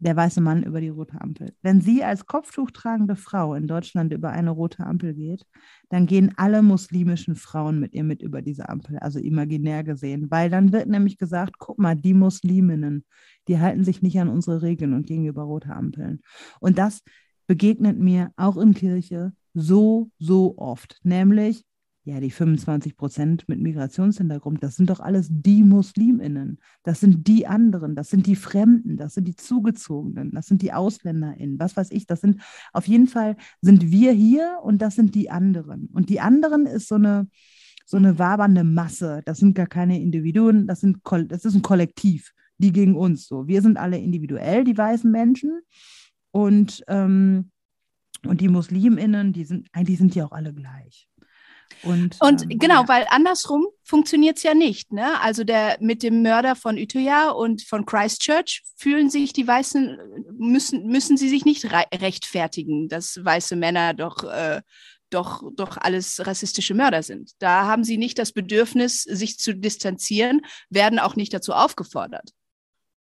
der 0.00 0.14
weiße 0.14 0.40
Mann 0.40 0.62
über 0.62 0.80
die 0.80 0.90
rote 0.90 1.20
Ampel. 1.20 1.52
Wenn 1.62 1.80
sie 1.80 2.04
als 2.04 2.26
Kopftuch 2.26 2.70
tragende 2.70 3.16
Frau 3.16 3.54
in 3.54 3.66
Deutschland 3.66 4.12
über 4.12 4.30
eine 4.30 4.50
rote 4.50 4.84
Ampel 4.84 5.14
geht, 5.14 5.44
dann 5.88 6.06
gehen 6.06 6.32
alle 6.36 6.62
muslimischen 6.62 7.34
Frauen 7.34 7.80
mit 7.80 7.94
ihr 7.94 8.04
mit 8.04 8.22
über 8.22 8.40
diese 8.40 8.68
Ampel, 8.68 8.98
also 8.98 9.18
imaginär 9.18 9.82
gesehen, 9.82 10.30
weil 10.30 10.50
dann 10.50 10.72
wird 10.72 10.88
nämlich 10.88 11.18
gesagt, 11.18 11.58
guck 11.58 11.78
mal, 11.78 11.96
die 11.96 12.14
Musliminnen, 12.14 13.04
die 13.48 13.58
halten 13.58 13.84
sich 13.84 14.02
nicht 14.02 14.20
an 14.20 14.28
unsere 14.28 14.62
Regeln 14.62 14.94
und 14.94 15.06
gehen 15.06 15.26
über 15.26 15.42
rote 15.42 15.74
Ampeln. 15.74 16.20
Und 16.60 16.78
das 16.78 17.02
begegnet 17.46 17.98
mir 17.98 18.30
auch 18.36 18.56
in 18.56 18.74
Kirche 18.74 19.32
so, 19.54 20.10
so 20.18 20.56
oft, 20.58 21.00
nämlich 21.02 21.64
ja, 22.04 22.20
die 22.20 22.30
25 22.30 22.96
Prozent 22.96 23.48
mit 23.48 23.60
Migrationshintergrund, 23.60 24.62
das 24.62 24.76
sind 24.76 24.88
doch 24.88 25.00
alles 25.00 25.28
die 25.30 25.62
Musliminnen. 25.62 26.58
Das 26.82 27.00
sind 27.00 27.28
die 27.28 27.46
anderen, 27.46 27.94
das 27.94 28.08
sind 28.08 28.26
die 28.26 28.36
Fremden, 28.36 28.96
das 28.96 29.14
sind 29.14 29.28
die 29.28 29.36
Zugezogenen, 29.36 30.30
das 30.30 30.46
sind 30.46 30.62
die 30.62 30.72
AusländerInnen, 30.72 31.58
was 31.58 31.76
weiß 31.76 31.90
ich. 31.90 32.06
Das 32.06 32.22
sind 32.22 32.40
auf 32.72 32.88
jeden 32.88 33.08
Fall 33.08 33.36
sind 33.60 33.90
wir 33.90 34.12
hier 34.12 34.58
und 34.62 34.80
das 34.80 34.94
sind 34.94 35.14
die 35.14 35.30
anderen. 35.30 35.88
Und 35.92 36.08
die 36.08 36.20
anderen 36.20 36.64
ist 36.64 36.88
so 36.88 36.94
eine, 36.94 37.28
so 37.84 37.98
eine 37.98 38.18
wabernde 38.18 38.64
Masse. 38.64 39.20
Das 39.26 39.38
sind 39.38 39.54
gar 39.54 39.66
keine 39.66 40.00
Individuen, 40.00 40.66
das, 40.66 40.80
sind, 40.80 40.98
das 41.26 41.44
ist 41.44 41.54
ein 41.54 41.62
Kollektiv, 41.62 42.32
die 42.56 42.72
gegen 42.72 42.96
uns 42.96 43.26
so. 43.26 43.48
Wir 43.48 43.60
sind 43.60 43.76
alle 43.76 43.98
individuell, 43.98 44.64
die 44.64 44.78
weißen 44.78 45.10
Menschen. 45.10 45.60
Und, 46.30 46.82
ähm, 46.88 47.50
und 48.26 48.40
die 48.40 48.48
MuslimInnen, 48.48 49.32
die 49.32 49.44
sind, 49.44 49.68
eigentlich 49.72 49.98
sind 49.98 50.14
die 50.14 50.22
auch 50.22 50.32
alle 50.32 50.54
gleich. 50.54 51.08
Und, 51.82 52.16
und 52.20 52.42
ähm, 52.42 52.58
genau, 52.58 52.82
ja. 52.82 52.88
weil 52.88 53.06
andersrum 53.10 53.66
funktioniert 53.84 54.38
es 54.38 54.42
ja 54.42 54.54
nicht. 54.54 54.92
Ne? 54.92 55.20
Also 55.20 55.44
der 55.44 55.78
mit 55.80 56.02
dem 56.02 56.22
Mörder 56.22 56.56
von 56.56 56.76
Utøya 56.76 57.30
und 57.30 57.62
von 57.62 57.86
Christchurch 57.86 58.62
fühlen 58.76 59.10
sich 59.10 59.32
die 59.32 59.46
Weißen, 59.46 59.98
müssen, 60.36 60.86
müssen 60.86 61.16
sie 61.16 61.28
sich 61.28 61.44
nicht 61.44 61.66
rechtfertigen, 61.72 62.88
dass 62.88 63.22
weiße 63.22 63.56
Männer 63.56 63.94
doch, 63.94 64.24
äh, 64.24 64.62
doch, 65.10 65.42
doch 65.54 65.76
alles 65.76 66.26
rassistische 66.26 66.74
Mörder 66.74 67.02
sind. 67.02 67.32
Da 67.38 67.66
haben 67.66 67.84
sie 67.84 67.96
nicht 67.96 68.18
das 68.18 68.32
Bedürfnis, 68.32 69.02
sich 69.02 69.38
zu 69.38 69.54
distanzieren, 69.54 70.42
werden 70.70 70.98
auch 70.98 71.16
nicht 71.16 71.32
dazu 71.32 71.52
aufgefordert. 71.52 72.32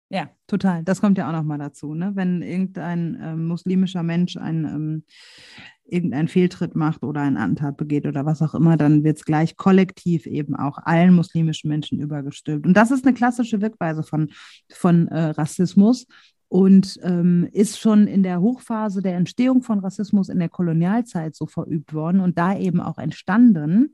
Ja, 0.09 0.29
total. 0.47 0.83
Das 0.83 1.01
kommt 1.01 1.17
ja 1.17 1.27
auch 1.27 1.33
nochmal 1.33 1.57
dazu. 1.57 1.93
Ne? 1.93 2.11
Wenn 2.15 2.41
irgendein 2.41 3.15
äh, 3.15 3.35
muslimischer 3.35 4.03
Mensch 4.03 4.37
ein 4.37 4.63
ähm, 4.63 5.03
irgendeinen 5.89 6.27
Fehltritt 6.27 6.75
macht 6.75 7.03
oder 7.03 7.21
einen 7.21 7.37
Attentat 7.37 7.77
begeht 7.77 8.05
oder 8.05 8.25
was 8.25 8.41
auch 8.41 8.53
immer, 8.53 8.77
dann 8.77 9.03
wird 9.03 9.17
es 9.17 9.25
gleich 9.25 9.57
kollektiv 9.57 10.25
eben 10.25 10.55
auch 10.55 10.77
allen 10.79 11.13
muslimischen 11.13 11.69
Menschen 11.69 11.99
übergestülpt. 11.99 12.65
Und 12.65 12.75
das 12.75 12.91
ist 12.91 13.05
eine 13.05 13.13
klassische 13.13 13.61
Wirkweise 13.61 14.03
von, 14.03 14.29
von 14.69 15.07
äh, 15.07 15.29
Rassismus 15.29 16.07
und 16.49 16.99
ähm, 17.03 17.47
ist 17.51 17.79
schon 17.79 18.07
in 18.07 18.23
der 18.23 18.41
Hochphase 18.41 19.01
der 19.01 19.15
Entstehung 19.15 19.63
von 19.63 19.79
Rassismus 19.79 20.29
in 20.29 20.39
der 20.39 20.49
Kolonialzeit 20.49 21.35
so 21.35 21.45
verübt 21.45 21.93
worden 21.93 22.21
und 22.21 22.37
da 22.37 22.57
eben 22.57 22.79
auch 22.79 22.97
entstanden. 22.97 23.93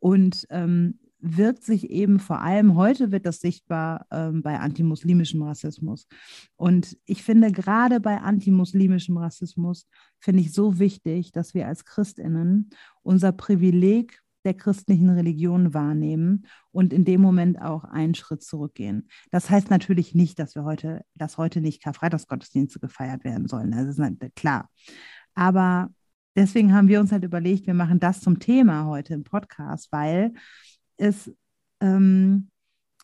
Und 0.00 0.46
ähm, 0.50 0.98
wird 1.22 1.62
sich 1.62 1.88
eben 1.88 2.18
vor 2.18 2.40
allem 2.40 2.74
heute 2.74 3.12
wird 3.12 3.26
das 3.26 3.40
sichtbar 3.40 4.06
ähm, 4.10 4.42
bei 4.42 4.58
antimuslimischem 4.58 5.40
Rassismus. 5.42 6.08
Und 6.56 6.98
ich 7.06 7.22
finde 7.22 7.52
gerade 7.52 8.00
bei 8.00 8.20
antimuslimischem 8.20 9.16
Rassismus 9.16 9.86
finde 10.18 10.40
ich 10.40 10.52
so 10.52 10.80
wichtig, 10.80 11.30
dass 11.30 11.54
wir 11.54 11.68
als 11.68 11.84
Christinnen 11.84 12.70
unser 13.02 13.30
Privileg 13.30 14.20
der 14.44 14.54
christlichen 14.54 15.10
Religion 15.10 15.72
wahrnehmen 15.72 16.46
und 16.72 16.92
in 16.92 17.04
dem 17.04 17.20
Moment 17.20 17.62
auch 17.62 17.84
einen 17.84 18.16
Schritt 18.16 18.42
zurückgehen. 18.42 19.08
Das 19.30 19.48
heißt 19.48 19.70
natürlich 19.70 20.16
nicht, 20.16 20.40
dass 20.40 20.56
wir 20.56 20.64
heute, 20.64 21.04
dass 21.14 21.38
heute 21.38 21.60
nicht 21.60 21.82
Karfreitagsgottesdienste 21.82 22.80
gefeiert 22.80 23.22
werden 23.22 23.46
sollen. 23.46 23.70
Das 23.70 23.86
ist 23.86 24.34
klar. 24.34 24.68
Aber 25.34 25.90
deswegen 26.34 26.74
haben 26.74 26.88
wir 26.88 26.98
uns 26.98 27.12
halt 27.12 27.22
überlegt, 27.22 27.68
wir 27.68 27.74
machen 27.74 28.00
das 28.00 28.20
zum 28.20 28.40
Thema 28.40 28.86
heute 28.86 29.14
im 29.14 29.22
Podcast, 29.22 29.92
weil 29.92 30.32
es 30.96 31.30
ähm, 31.80 32.48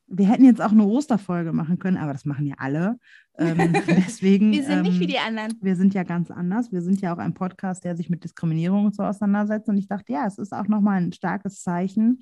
wir 0.09 0.27
hätten 0.27 0.45
jetzt 0.45 0.63
auch 0.63 0.73
eine 0.73 0.85
Osterfolge 0.85 1.53
machen 1.53 1.79
können, 1.79 1.99
aber 1.99 2.13
das 2.13 2.25
machen 2.25 2.47
ja 2.47 2.55
alle. 2.59 2.99
Ähm, 3.39 3.73
deswegen, 3.87 4.53
wir 4.53 4.65
sind 4.65 4.83
nicht 4.83 4.95
ähm, 4.95 5.01
wie 5.01 5.07
die 5.07 5.19
anderen. 5.19 5.53
Wir 5.61 5.77
sind 5.77 5.95
ja 5.95 6.03
ganz 6.03 6.31
anders. 6.31 6.73
Wir 6.73 6.83
sind 6.83 7.01
ja 7.01 7.15
auch 7.15 7.19
ein 7.19 7.35
Podcast, 7.35 7.85
der 7.85 7.97
sich 7.97 8.09
mit 8.09 8.25
Diskriminierung 8.25 8.87
und 8.87 8.97
so 8.97 9.03
auseinandersetzt. 9.03 9.69
Und 9.69 9.77
ich 9.77 9.87
dachte, 9.87 10.13
ja, 10.13 10.27
es 10.27 10.39
ist 10.39 10.53
auch 10.53 10.67
nochmal 10.67 11.03
ein 11.03 11.13
starkes 11.13 11.63
Zeichen, 11.63 12.21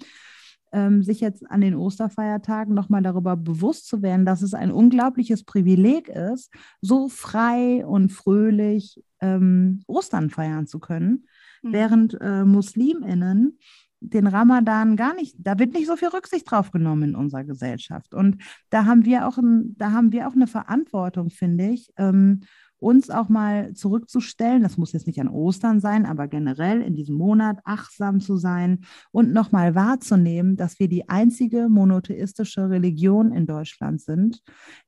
ähm, 0.72 1.02
sich 1.02 1.20
jetzt 1.20 1.48
an 1.48 1.60
den 1.60 1.76
Osterfeiertagen 1.76 2.74
nochmal 2.74 3.02
darüber 3.02 3.36
bewusst 3.36 3.86
zu 3.86 4.02
werden, 4.02 4.26
dass 4.26 4.42
es 4.42 4.52
ein 4.52 4.72
unglaubliches 4.72 5.44
Privileg 5.44 6.08
ist, 6.08 6.52
so 6.80 7.08
frei 7.08 7.86
und 7.86 8.10
fröhlich 8.10 9.02
ähm, 9.20 9.82
Ostern 9.86 10.28
feiern 10.30 10.66
zu 10.66 10.80
können, 10.80 11.26
mhm. 11.62 11.72
während 11.72 12.20
äh, 12.20 12.44
Musliminnen 12.44 13.58
den 14.00 14.26
Ramadan 14.26 14.96
gar 14.96 15.14
nicht, 15.14 15.36
da 15.38 15.58
wird 15.58 15.72
nicht 15.72 15.86
so 15.86 15.96
viel 15.96 16.08
Rücksicht 16.08 16.50
drauf 16.50 16.70
genommen 16.70 17.10
in 17.10 17.14
unserer 17.14 17.44
Gesellschaft. 17.44 18.14
Und 18.14 18.42
da 18.70 18.84
haben 18.84 19.04
wir 19.04 19.26
auch, 19.26 19.38
ein, 19.38 19.76
da 19.78 19.92
haben 19.92 20.12
wir 20.12 20.28
auch 20.28 20.34
eine 20.34 20.46
Verantwortung, 20.46 21.30
finde 21.30 21.68
ich, 21.70 21.90
ähm, 21.96 22.42
uns 22.78 23.10
auch 23.10 23.28
mal 23.28 23.72
zurückzustellen, 23.74 24.62
das 24.62 24.76
muss 24.76 24.92
jetzt 24.92 25.06
nicht 25.06 25.20
an 25.20 25.28
Ostern 25.28 25.80
sein, 25.80 26.06
aber 26.06 26.28
generell 26.28 26.82
in 26.82 26.94
diesem 26.94 27.16
Monat 27.16 27.58
achtsam 27.64 28.20
zu 28.20 28.36
sein 28.36 28.80
und 29.12 29.32
nochmal 29.32 29.74
wahrzunehmen, 29.74 30.56
dass 30.56 30.78
wir 30.78 30.88
die 30.88 31.08
einzige 31.08 31.68
monotheistische 31.68 32.68
Religion 32.68 33.32
in 33.32 33.46
Deutschland 33.46 34.00
sind, 34.00 34.42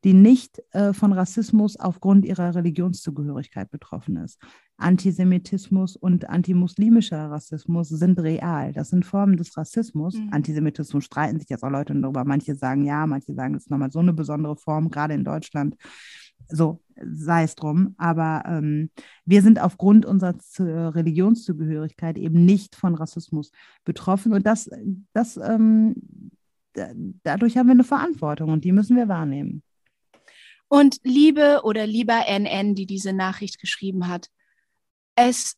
die 0.05 0.14
nicht 0.14 0.62
äh, 0.72 0.92
von 0.92 1.12
Rassismus 1.12 1.79
aufgrund 1.79 2.24
ihrer 2.24 2.55
Religionszugehörigkeit 2.55 3.70
betroffen 3.70 4.16
ist. 4.16 4.38
Antisemitismus 4.79 5.96
und 5.96 6.29
antimuslimischer 6.29 7.31
Rassismus 7.31 7.88
sind 7.88 8.20
real. 8.20 8.72
Das 8.72 8.90
sind 8.90 9.05
Formen 9.05 9.37
des 9.37 9.57
Rassismus. 9.57 10.14
Mhm. 10.14 10.29
Antisemitismus 10.31 11.05
streiten 11.05 11.40
sich 11.40 11.48
jetzt 11.48 11.64
auch 11.64 11.70
Leute 11.70 11.94
darüber. 12.01 12.24
Manche 12.24 12.55
sagen 12.55 12.85
ja, 12.85 13.05
manche 13.07 13.35
sagen, 13.35 13.57
es 13.57 13.64
ist 13.64 13.70
nochmal 13.70 13.90
so 13.90 13.98
eine 13.98 14.12
besondere 14.12 14.57
Form, 14.57 14.88
gerade 14.88 15.14
in 15.14 15.24
Deutschland. 15.24 15.74
So, 16.48 16.81
sei 17.03 17.42
es 17.42 17.55
drum. 17.55 17.94
Aber 17.98 18.42
ähm, 18.46 18.90
wir 19.24 19.42
sind 19.42 19.61
aufgrund 19.61 20.07
unserer 20.07 20.35
Religionszugehörigkeit 20.94 22.18
eben 22.18 22.44
nicht 22.44 22.77
von 22.77 22.94
Rassismus 22.94 23.51
betroffen. 23.85 24.33
Und 24.33 24.46
das, 24.46 24.70
das 25.12 25.37
ähm, 25.37 25.94
dadurch 27.22 27.57
haben 27.57 27.66
wir 27.66 27.72
eine 27.72 27.85
Verantwortung 27.85 28.51
und 28.51 28.64
die 28.64 28.72
müssen 28.72 28.96
wir 28.96 29.09
wahrnehmen. 29.09 29.62
Und 30.68 30.98
liebe 31.03 31.62
oder 31.64 31.87
lieber 31.87 32.24
NN, 32.29 32.74
die 32.74 32.87
diese 32.87 33.12
Nachricht 33.12 33.59
geschrieben 33.59 34.09
hat, 34.09 34.29
es 35.14 35.57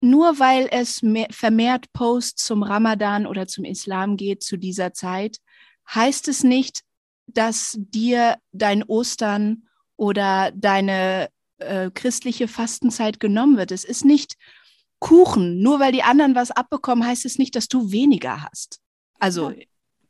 nur 0.00 0.38
weil 0.38 0.68
es 0.70 1.00
vermehrt 1.30 1.92
Posts 1.92 2.44
zum 2.44 2.62
Ramadan 2.62 3.26
oder 3.26 3.46
zum 3.46 3.64
Islam 3.64 4.16
geht 4.16 4.42
zu 4.42 4.56
dieser 4.56 4.92
Zeit, 4.92 5.38
heißt 5.92 6.28
es 6.28 6.42
nicht, 6.42 6.82
dass 7.26 7.76
dir 7.78 8.36
dein 8.52 8.82
Ostern 8.82 9.66
oder 9.96 10.52
deine 10.54 11.28
äh, 11.58 11.90
christliche 11.90 12.48
Fastenzeit 12.48 13.20
genommen 13.20 13.56
wird. 13.56 13.72
Es 13.72 13.84
ist 13.84 14.04
nicht 14.04 14.36
Kuchen. 14.98 15.60
Nur 15.60 15.80
weil 15.80 15.92
die 15.92 16.02
anderen 16.02 16.34
was 16.34 16.50
abbekommen, 16.50 17.06
heißt 17.06 17.24
es 17.24 17.38
nicht, 17.38 17.54
dass 17.54 17.68
du 17.68 17.90
weniger 17.92 18.42
hast. 18.42 18.80
Also, 19.18 19.50
ja. 19.50 19.56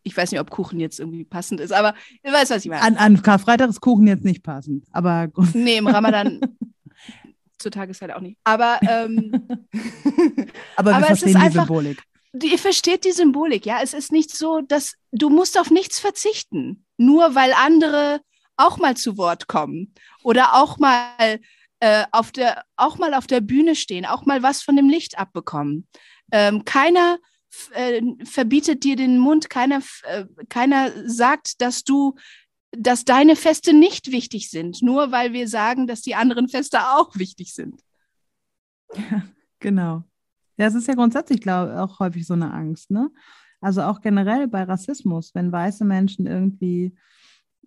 ich 0.03 0.17
weiß 0.17 0.31
nicht, 0.31 0.41
ob 0.41 0.51
Kuchen 0.51 0.81
jetzt 0.81 1.01
irgendwie 1.01 1.25
passend 1.25 1.61
ist, 1.61 1.73
aber 1.73 1.95
du 2.23 2.33
weißt, 2.33 2.51
was 2.51 2.65
ich 2.65 2.71
meine. 2.71 2.83
An, 2.83 2.97
an 2.97 3.23
Karfreitag 3.23 3.69
ist 3.69 3.81
Kuchen 3.81 4.07
jetzt 4.07 4.25
nicht 4.25 4.43
passend, 4.43 4.85
aber. 4.93 5.29
Nee, 5.55 5.79
im 5.79 5.87
Ramadan 5.87 6.41
zur 7.59 7.71
Tageszeit 7.71 8.13
auch 8.13 8.21
nicht. 8.21 8.39
Aber, 8.45 8.79
ähm, 8.83 9.33
aber 10.77 10.91
wir 10.91 10.97
aber 10.97 11.07
verstehen 11.07 11.31
die 11.31 11.37
einfach, 11.37 11.67
Symbolik. 11.67 12.03
Ihr 12.43 12.59
versteht 12.59 13.05
die 13.05 13.13
Symbolik, 13.13 13.67
ja. 13.67 13.81
Es 13.83 13.95
ist 13.95 14.13
nicht 14.13 14.37
so, 14.37 14.61
dass 14.61 14.95
du 15.13 15.31
musst 15.31 15.59
auf 15.59 15.71
nichts 15.71 15.99
verzichten, 15.99 16.85
nur 16.97 17.35
weil 17.35 17.53
andere 17.55 18.21
auch 18.57 18.79
mal 18.79 18.97
zu 18.97 19.17
Wort 19.17 19.49
kommen 19.49 19.95
oder 20.23 20.55
auch 20.55 20.79
mal 20.79 21.41
äh, 21.81 22.05
auf 22.13 22.33
der 22.33 22.65
auch 22.77 22.99
mal 22.99 23.15
auf 23.15 23.27
der 23.27 23.41
Bühne 23.41 23.75
stehen, 23.75 24.07
auch 24.07 24.25
mal 24.27 24.43
was 24.43 24.63
von 24.63 24.77
dem 24.77 24.89
Licht 24.89 25.19
abbekommen. 25.19 25.87
Ähm, 26.33 26.65
keiner 26.65 27.19
äh, 27.73 28.03
verbietet 28.25 28.85
dir 28.85 28.97
den 28.97 29.19
Mund, 29.19 29.51
keiner 29.51 29.81
äh, 30.05 30.25
keiner 30.49 30.91
sagt, 31.09 31.61
dass 31.61 31.85
du 31.85 32.15
dass 32.73 33.05
deine 33.05 33.37
Feste 33.37 33.73
nicht 33.73 34.13
wichtig 34.13 34.51
sind, 34.51 34.83
nur 34.83 35.11
weil 35.13 35.33
wir 35.33 35.49
sagen, 35.49 35.87
dass 35.87 36.03
die 36.03 36.15
anderen 36.15 36.49
Feste 36.49 36.81
auch 36.81 37.17
wichtig 37.17 37.55
sind. 37.55 37.81
Ja, 38.95 39.23
genau. 39.61 40.05
Ja, 40.59 40.67
es 40.67 40.75
ist 40.75 40.89
ja 40.89 40.95
grundsätzlich, 40.95 41.41
glaube 41.41 41.73
ich, 41.73 41.79
auch 41.79 41.99
häufig 42.01 42.27
so 42.27 42.35
eine 42.35 42.53
Angst, 42.53 42.91
ne? 42.91 43.11
Also 43.61 43.83
auch 43.83 44.01
generell 44.01 44.49
bei 44.49 44.63
Rassismus, 44.63 45.35
wenn 45.35 45.53
weiße 45.53 45.85
Menschen 45.85 46.27
irgendwie 46.27 46.95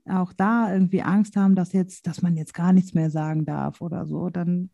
auch 0.10 0.34
da 0.34 0.74
irgendwie 0.74 1.02
Angst 1.02 1.36
haben, 1.36 1.56
dass 1.56 1.74
jetzt, 1.74 2.08
dass 2.08 2.22
man 2.22 2.36
jetzt 2.36 2.54
gar 2.54 2.74
nichts 2.74 2.94
mehr 2.94 3.10
sagen 3.10 3.46
darf 3.46 3.82
oder 3.82 4.06
so, 4.06 4.30
dann 4.30 4.72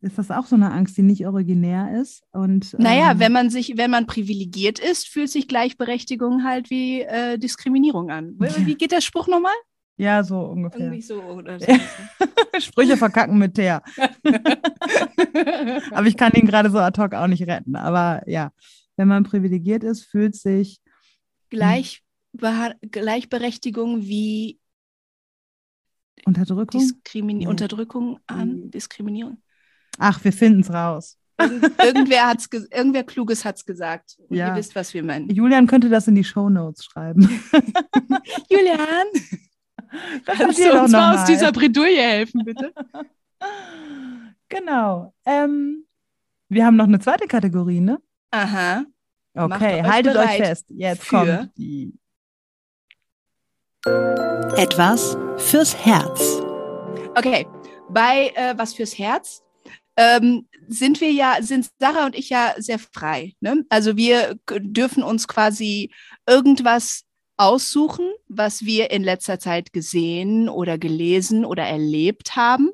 ist 0.00 0.18
das 0.18 0.30
auch 0.30 0.46
so 0.46 0.56
eine 0.56 0.72
Angst, 0.72 0.96
die 0.96 1.02
nicht 1.02 1.26
originär 1.26 2.00
ist. 2.00 2.22
Und, 2.32 2.78
naja, 2.78 3.12
ähm, 3.12 3.18
wenn 3.18 3.32
man 3.32 3.50
sich, 3.50 3.76
wenn 3.76 3.90
man 3.90 4.06
privilegiert 4.06 4.78
ist, 4.78 5.08
fühlt 5.08 5.30
sich 5.30 5.48
Gleichberechtigung 5.48 6.44
halt 6.44 6.70
wie 6.70 7.02
äh, 7.02 7.38
Diskriminierung 7.38 8.10
an. 8.10 8.34
Wie, 8.38 8.66
wie 8.66 8.74
geht 8.74 8.92
der 8.92 9.00
Spruch 9.00 9.26
nochmal? 9.26 9.54
Ja, 9.96 10.22
so 10.22 10.40
ungefähr. 10.40 10.80
Irgendwie 10.80 11.02
so 11.02 11.22
oder 11.22 11.58
so. 11.58 11.66
Sprüche 12.60 12.96
verkacken 12.96 13.38
mit 13.38 13.54
Teer. 13.54 13.82
aber 15.90 16.06
ich 16.06 16.16
kann 16.16 16.32
ihn 16.34 16.46
gerade 16.46 16.70
so 16.70 16.78
ad 16.78 17.00
hoc 17.00 17.14
auch 17.14 17.26
nicht 17.26 17.46
retten. 17.46 17.76
Aber 17.76 18.22
ja, 18.26 18.50
wenn 18.96 19.08
man 19.08 19.24
privilegiert 19.24 19.82
ist, 19.84 20.04
fühlt 20.04 20.34
sich 20.36 20.80
Gleich, 21.48 22.02
Gleichberechtigung 22.36 24.02
wie 24.02 24.58
Unterdrückung? 26.24 26.80
Diskrimi 26.80 27.34
nee. 27.34 27.46
Unterdrückung 27.46 28.18
an, 28.26 28.70
Diskriminierung. 28.70 29.42
Ach, 29.98 30.22
wir 30.24 30.32
finden 30.32 30.60
es 30.60 30.72
raus. 30.72 31.18
irgendwer, 31.38 32.28
hat's 32.28 32.48
irgendwer 32.52 33.04
Kluges 33.04 33.44
hat 33.44 33.56
es 33.56 33.64
gesagt. 33.64 34.16
Und 34.28 34.36
ja. 34.36 34.48
ihr 34.48 34.56
wisst, 34.56 34.74
was 34.74 34.94
wir 34.94 35.02
meinen. 35.02 35.28
Julian 35.28 35.66
könnte 35.66 35.88
das 35.88 36.08
in 36.08 36.14
die 36.14 36.24
Shownotes 36.24 36.84
schreiben. 36.84 37.22
Julian, 38.50 39.06
kannst 40.24 40.58
du 40.58 40.82
uns 40.82 40.92
mal 40.92 41.16
aus 41.16 41.26
dieser 41.26 41.52
Bredouille 41.52 42.00
helfen, 42.00 42.42
bitte? 42.44 42.72
genau. 44.48 45.14
Ähm, 45.26 45.84
wir 46.48 46.64
haben 46.64 46.76
noch 46.76 46.86
eine 46.86 47.00
zweite 47.00 47.26
Kategorie, 47.26 47.80
ne? 47.80 48.00
Aha. 48.30 48.84
Okay, 49.34 49.80
euch 49.80 49.86
haltet 49.86 50.16
euch 50.16 50.36
fest. 50.36 50.66
Jetzt 50.70 51.08
kommt 51.08 51.50
die. 51.56 51.92
Etwas 53.86 55.16
fürs 55.36 55.76
Herz. 55.76 56.42
Okay, 57.14 57.46
bei 57.88 58.32
äh, 58.34 58.54
was 58.56 58.74
fürs 58.74 58.98
Herz 58.98 59.44
ähm, 59.96 60.48
sind 60.66 61.00
wir 61.00 61.12
ja, 61.12 61.36
sind 61.40 61.70
Sarah 61.78 62.06
und 62.06 62.16
ich 62.16 62.30
ja 62.30 62.54
sehr 62.58 62.80
frei. 62.80 63.34
Ne? 63.40 63.64
Also 63.68 63.96
wir 63.96 64.36
dürfen 64.50 65.04
uns 65.04 65.28
quasi 65.28 65.92
irgendwas 66.28 67.04
aussuchen, 67.36 68.10
was 68.26 68.64
wir 68.64 68.90
in 68.90 69.04
letzter 69.04 69.38
Zeit 69.38 69.72
gesehen 69.72 70.48
oder 70.48 70.78
gelesen 70.78 71.44
oder 71.44 71.62
erlebt 71.62 72.34
haben 72.34 72.70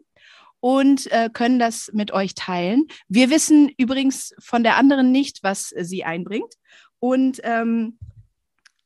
und 0.60 1.12
äh, 1.12 1.28
können 1.30 1.58
das 1.58 1.90
mit 1.92 2.12
euch 2.12 2.34
teilen. 2.34 2.86
Wir 3.08 3.28
wissen 3.28 3.70
übrigens 3.76 4.34
von 4.38 4.62
der 4.62 4.76
anderen 4.78 5.12
nicht, 5.12 5.42
was 5.42 5.74
sie 5.76 6.04
einbringt 6.04 6.54
und 7.00 7.40
ähm, 7.42 7.98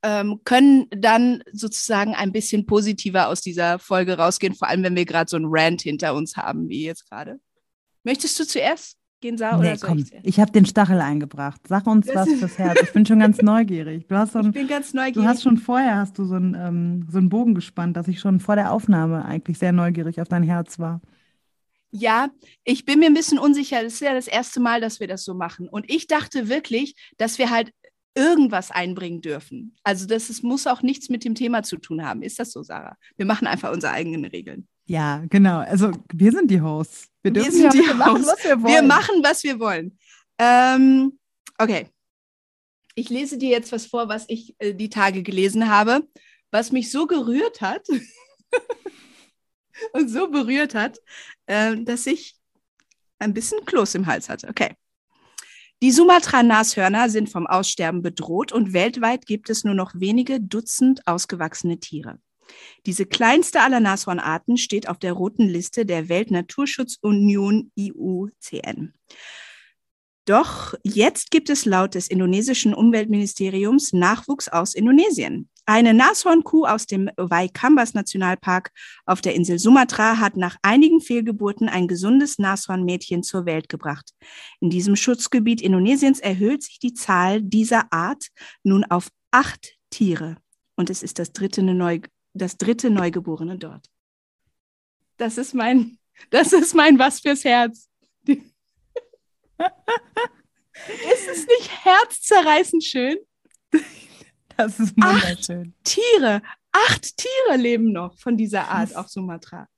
ähm, 0.02 0.40
können 0.44 0.86
dann 0.90 1.42
sozusagen 1.52 2.14
ein 2.14 2.32
bisschen 2.32 2.66
positiver 2.66 3.28
aus 3.28 3.40
dieser 3.40 3.78
Folge 3.78 4.16
rausgehen, 4.18 4.54
vor 4.54 4.68
allem 4.68 4.82
wenn 4.82 4.96
wir 4.96 5.04
gerade 5.04 5.28
so 5.28 5.36
einen 5.36 5.46
Rant 5.48 5.82
hinter 5.82 6.14
uns 6.14 6.36
haben, 6.36 6.68
wie 6.68 6.84
jetzt 6.84 7.08
gerade. 7.08 7.38
Möchtest 8.04 8.38
du 8.38 8.46
zuerst 8.46 8.98
gehen, 9.20 9.38
Sarah? 9.38 9.58
Nee, 9.58 9.76
komm, 9.80 9.98
ich, 9.98 10.12
ich 10.22 10.40
habe 10.40 10.52
den 10.52 10.66
Stachel 10.66 11.00
eingebracht. 11.00 11.60
Sag 11.66 11.86
uns 11.86 12.08
was 12.14 12.28
fürs 12.38 12.58
Herz. 12.58 12.80
Ich 12.82 12.92
bin 12.92 13.04
schon 13.04 13.18
ganz 13.18 13.42
neugierig. 13.42 14.06
Du 14.06 14.16
hast 14.16 14.32
so 14.32 14.38
ein, 14.38 14.46
ich 14.46 14.52
bin 14.52 14.68
ganz 14.68 14.94
neugierig. 14.94 15.14
Du 15.14 15.24
hast 15.24 15.42
schon 15.42 15.56
vorher 15.56 15.96
hast 15.96 16.18
du 16.18 16.24
so 16.24 16.36
einen, 16.36 16.54
ähm, 16.54 17.06
so 17.10 17.18
einen 17.18 17.28
Bogen 17.28 17.54
gespannt, 17.54 17.96
dass 17.96 18.08
ich 18.08 18.20
schon 18.20 18.38
vor 18.40 18.54
der 18.54 18.72
Aufnahme 18.72 19.24
eigentlich 19.24 19.58
sehr 19.58 19.72
neugierig 19.72 20.20
auf 20.20 20.28
dein 20.28 20.42
Herz 20.42 20.78
war. 20.78 21.00
Ja, 21.90 22.28
ich 22.64 22.84
bin 22.84 22.98
mir 22.98 23.06
ein 23.06 23.14
bisschen 23.14 23.38
unsicher. 23.38 23.82
Das 23.82 23.94
ist 23.94 24.00
ja 24.00 24.12
das 24.12 24.26
erste 24.26 24.60
Mal, 24.60 24.80
dass 24.80 25.00
wir 25.00 25.08
das 25.08 25.24
so 25.24 25.34
machen. 25.34 25.68
Und 25.68 25.90
ich 25.90 26.06
dachte 26.06 26.48
wirklich, 26.48 26.94
dass 27.16 27.38
wir 27.38 27.50
halt 27.50 27.70
irgendwas 28.16 28.70
einbringen 28.70 29.20
dürfen. 29.20 29.76
Also 29.84 30.06
das 30.06 30.30
ist, 30.30 30.42
muss 30.42 30.66
auch 30.66 30.82
nichts 30.82 31.08
mit 31.08 31.24
dem 31.24 31.34
Thema 31.34 31.62
zu 31.62 31.76
tun 31.76 32.04
haben. 32.04 32.22
Ist 32.22 32.38
das 32.38 32.50
so, 32.50 32.62
Sarah? 32.62 32.96
Wir 33.16 33.26
machen 33.26 33.46
einfach 33.46 33.72
unsere 33.72 33.92
eigenen 33.92 34.24
Regeln. 34.24 34.66
Ja, 34.86 35.24
genau. 35.28 35.58
Also 35.58 35.92
wir 36.12 36.32
sind 36.32 36.50
die 36.50 36.60
Hosts. 36.60 37.08
Wir 37.22 37.32
dürfen 37.32 37.52
wir 37.52 37.70
die 37.70 37.94
machen, 37.94 38.24
was 38.24 38.44
wir 38.44 38.62
wollen. 38.62 38.74
Wir 38.74 38.82
machen, 38.82 39.14
was 39.22 39.44
wir 39.44 39.60
wollen. 39.60 39.98
Ähm, 40.38 41.18
okay. 41.58 41.88
Ich 42.94 43.10
lese 43.10 43.36
dir 43.36 43.50
jetzt 43.50 43.72
was 43.72 43.86
vor, 43.86 44.08
was 44.08 44.24
ich 44.28 44.54
äh, 44.58 44.72
die 44.72 44.88
Tage 44.88 45.22
gelesen 45.22 45.68
habe, 45.68 46.08
was 46.50 46.72
mich 46.72 46.90
so 46.90 47.06
gerührt 47.06 47.60
hat 47.60 47.86
und 49.92 50.08
so 50.08 50.30
berührt 50.30 50.74
hat, 50.74 50.98
äh, 51.46 51.76
dass 51.76 52.06
ich 52.06 52.36
ein 53.18 53.34
bisschen 53.34 53.64
Kloß 53.66 53.96
im 53.96 54.06
Hals 54.06 54.28
hatte. 54.28 54.48
Okay. 54.48 54.74
Die 55.86 55.92
Sumatra-Nashörner 55.92 57.08
sind 57.08 57.30
vom 57.30 57.46
Aussterben 57.46 58.02
bedroht 58.02 58.50
und 58.50 58.72
weltweit 58.72 59.24
gibt 59.24 59.50
es 59.50 59.62
nur 59.62 59.74
noch 59.74 59.92
wenige 59.94 60.40
Dutzend 60.40 61.06
ausgewachsene 61.06 61.78
Tiere. 61.78 62.18
Diese 62.86 63.06
kleinste 63.06 63.60
aller 63.60 63.78
Nashornarten 63.78 64.56
steht 64.56 64.88
auf 64.88 64.98
der 64.98 65.12
roten 65.12 65.46
Liste 65.46 65.86
der 65.86 66.08
Weltnaturschutzunion 66.08 67.70
IUCN. 67.76 68.94
Doch 70.24 70.74
jetzt 70.82 71.30
gibt 71.30 71.50
es 71.50 71.64
laut 71.64 71.94
des 71.94 72.08
indonesischen 72.08 72.74
Umweltministeriums 72.74 73.92
Nachwuchs 73.92 74.48
aus 74.48 74.74
Indonesien. 74.74 75.48
Eine 75.68 75.94
Nashornkuh 75.94 76.64
aus 76.64 76.86
dem 76.86 77.10
Waikambas 77.16 77.92
Nationalpark 77.92 78.70
auf 79.04 79.20
der 79.20 79.34
Insel 79.34 79.58
Sumatra 79.58 80.20
hat 80.20 80.36
nach 80.36 80.56
einigen 80.62 81.00
Fehlgeburten 81.00 81.68
ein 81.68 81.88
gesundes 81.88 82.38
Nashornmädchen 82.38 83.24
zur 83.24 83.46
Welt 83.46 83.68
gebracht. 83.68 84.12
In 84.60 84.70
diesem 84.70 84.94
Schutzgebiet 84.94 85.60
Indonesiens 85.60 86.20
erhöht 86.20 86.62
sich 86.62 86.78
die 86.78 86.94
Zahl 86.94 87.42
dieser 87.42 87.92
Art 87.92 88.28
nun 88.62 88.84
auf 88.84 89.10
acht 89.32 89.76
Tiere. 89.90 90.36
Und 90.76 90.88
es 90.88 91.02
ist 91.02 91.18
das 91.18 91.32
dritte, 91.32 91.64
Neu 91.64 91.98
das 92.32 92.58
dritte 92.58 92.88
Neugeborene 92.88 93.58
dort. 93.58 93.86
Das 95.16 95.36
ist 95.36 95.52
mein, 95.52 95.98
das 96.30 96.52
ist 96.52 96.74
mein 96.74 96.96
Was 97.00 97.18
fürs 97.18 97.44
Herz. 97.44 97.88
ist 98.26 98.38
es 101.28 101.46
nicht 101.46 101.84
herzzerreißend 101.84 102.84
schön? 102.84 103.16
Das 104.56 104.80
ist 104.80 104.96
wunderschön. 104.96 105.74
Acht 105.74 105.84
Tiere, 105.84 106.42
acht 106.72 107.16
Tiere 107.16 107.56
leben 107.56 107.92
noch 107.92 108.18
von 108.18 108.36
dieser 108.36 108.68
Art 108.68 108.96
auf 108.96 109.08
Sumatra. 109.08 109.68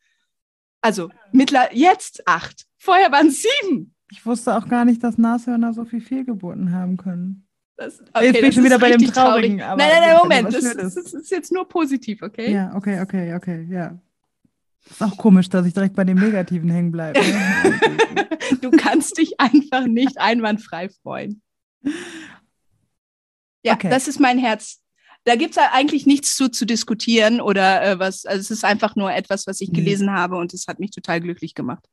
Also 0.81 1.11
mittler 1.33 1.75
jetzt 1.75 2.27
acht. 2.27 2.67
Vorher 2.77 3.11
waren 3.11 3.29
es 3.29 3.43
sieben. 3.43 3.95
Ich 4.11 4.25
wusste 4.25 4.57
auch 4.57 4.69
gar 4.69 4.85
nicht, 4.85 5.03
dass 5.03 5.19
Nashörner 5.19 5.75
so 5.75 5.85
viel 5.85 6.01
Fehlgeburten 6.01 6.73
haben 6.73 6.97
können. 6.97 7.47
Das, 7.77 8.01
okay, 8.12 8.27
jetzt 8.27 8.41
bin 8.41 8.49
ich 8.49 8.55
schon 8.55 8.64
wieder 8.64 8.79
bei 8.79 8.91
dem 8.91 9.01
Traurigen. 9.12 9.59
Traurig. 9.59 9.79
nein, 9.79 9.88
nein, 9.91 10.01
nein, 10.01 10.17
Moment. 10.17 10.53
Das, 10.53 10.64
das, 10.64 10.95
das, 10.95 11.14
ist 11.14 11.31
jetzt 11.31 11.53
nur 11.53 11.69
positiv, 11.69 12.23
okay? 12.23 12.53
Ja, 12.53 12.75
okay, 12.75 13.01
okay, 13.01 13.35
okay, 13.35 13.67
ja. 13.71 13.99
Ist 14.91 15.03
auch 15.03 15.17
komisch, 15.17 15.49
dass 15.49 15.67
ich 15.67 15.75
direkt 15.75 15.95
bei 15.95 16.05
dem 16.05 16.19
Negativen 16.19 16.71
hängen 16.71 16.91
bleibe. 16.91 17.21
Ne? 17.21 18.29
du 18.62 18.71
kannst 18.71 19.19
dich 19.19 19.38
einfach 19.38 19.87
nicht 19.87 20.19
einwandfrei 20.19 20.88
freuen. 20.88 21.43
Ja, 23.62 23.75
okay. 23.75 23.90
das 23.90 24.09
ist 24.09 24.21
mein 24.21 24.38
Herz. 24.38 24.81
Da 25.25 25.37
gibt 25.37 25.57
es 25.57 25.59
eigentlich 25.59 26.07
nichts 26.07 26.37
zu, 26.37 26.49
zu 26.49 26.64
diskutieren 26.64 27.40
oder 27.40 27.83
äh, 27.83 27.99
was. 27.99 28.25
Also 28.25 28.40
es 28.40 28.51
ist 28.51 28.64
einfach 28.64 28.97
nur 28.97 29.12
etwas, 29.12 29.47
was 29.47 29.61
ich 29.61 29.73
gelesen 29.73 30.07
mhm. 30.07 30.12
habe 30.12 30.37
und 30.37 30.55
es 30.55 30.66
hat 30.68 30.79
mich 30.79 30.90
total 30.90 31.21
glücklich 31.21 31.55
gemacht. 31.55 31.85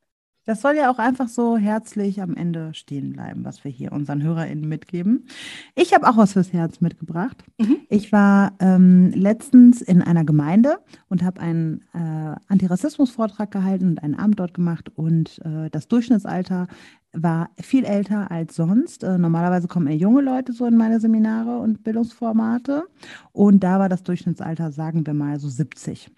Das 0.46 0.62
soll 0.62 0.76
ja 0.76 0.92
auch 0.92 1.00
einfach 1.00 1.28
so 1.28 1.58
herzlich 1.58 2.22
am 2.22 2.36
Ende 2.36 2.74
stehen 2.74 3.14
bleiben, 3.14 3.44
was 3.44 3.64
wir 3.64 3.72
hier 3.72 3.92
unseren 3.92 4.22
HörerInnen 4.22 4.68
mitgeben. 4.68 5.28
Ich 5.76 5.94
habe 5.94 6.08
auch 6.08 6.18
was 6.18 6.34
fürs 6.34 6.54
Herz 6.54 6.82
mitgebracht. 6.82 7.44
Mhm. 7.58 7.78
Ich 7.90 8.12
war 8.12 8.54
ähm, 8.60 9.12
letztens 9.12 9.82
in 9.82 10.02
einer 10.02 10.24
Gemeinde 10.24 10.78
und 11.10 11.24
habe 11.24 11.42
einen 11.42 11.84
äh, 11.94 12.36
Antirassismus-Vortrag 12.48 13.50
gehalten 13.52 13.90
und 13.90 14.04
einen 14.04 14.16
Abend 14.16 14.40
dort 14.40 14.54
gemacht. 14.54 14.92
Und 14.96 15.40
äh, 15.44 15.70
das 15.72 15.88
Durchschnittsalter 15.88 16.68
war 17.12 17.50
viel 17.60 17.86
älter 17.86 18.30
als 18.30 18.56
sonst. 18.56 19.04
Äh, 19.04 19.18
normalerweise 19.18 19.68
kommen 19.68 19.88
eher 19.88 19.98
junge 19.98 20.22
Leute 20.22 20.54
so 20.54 20.66
in 20.66 20.78
meine 20.78 21.00
Seminare 21.00 21.58
und 21.58 21.84
Bildungsformate. 21.84 22.84
Und 23.32 23.64
da 23.64 23.80
war 23.80 23.90
das 23.90 24.04
Durchschnittsalter, 24.04 24.72
sagen 24.72 25.06
wir 25.06 25.14
mal, 25.14 25.40
so 25.40 25.50
70. 25.50 26.12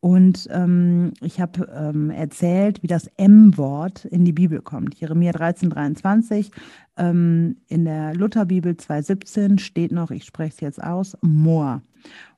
Und 0.00 0.48
ähm, 0.50 1.12
ich 1.20 1.40
habe 1.40 1.70
ähm, 1.74 2.10
erzählt, 2.10 2.82
wie 2.82 2.86
das 2.86 3.10
M-Wort 3.18 4.06
in 4.06 4.24
die 4.24 4.32
Bibel 4.32 4.62
kommt. 4.62 4.94
Jeremia 4.94 5.32
13, 5.32 5.68
23. 5.68 6.50
Ähm, 6.96 7.58
in 7.68 7.84
der 7.84 8.14
Lutherbibel 8.14 8.72
2,17 8.72 9.58
steht 9.58 9.92
noch, 9.92 10.10
ich 10.10 10.24
spreche 10.24 10.54
es 10.54 10.60
jetzt 10.60 10.82
aus, 10.82 11.18
Moor. 11.20 11.82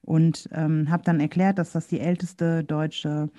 Und 0.00 0.48
ähm, 0.50 0.90
habe 0.90 1.04
dann 1.04 1.20
erklärt, 1.20 1.58
dass 1.58 1.70
das 1.70 1.86
die 1.86 2.00
älteste 2.00 2.64
deutsche 2.64 3.30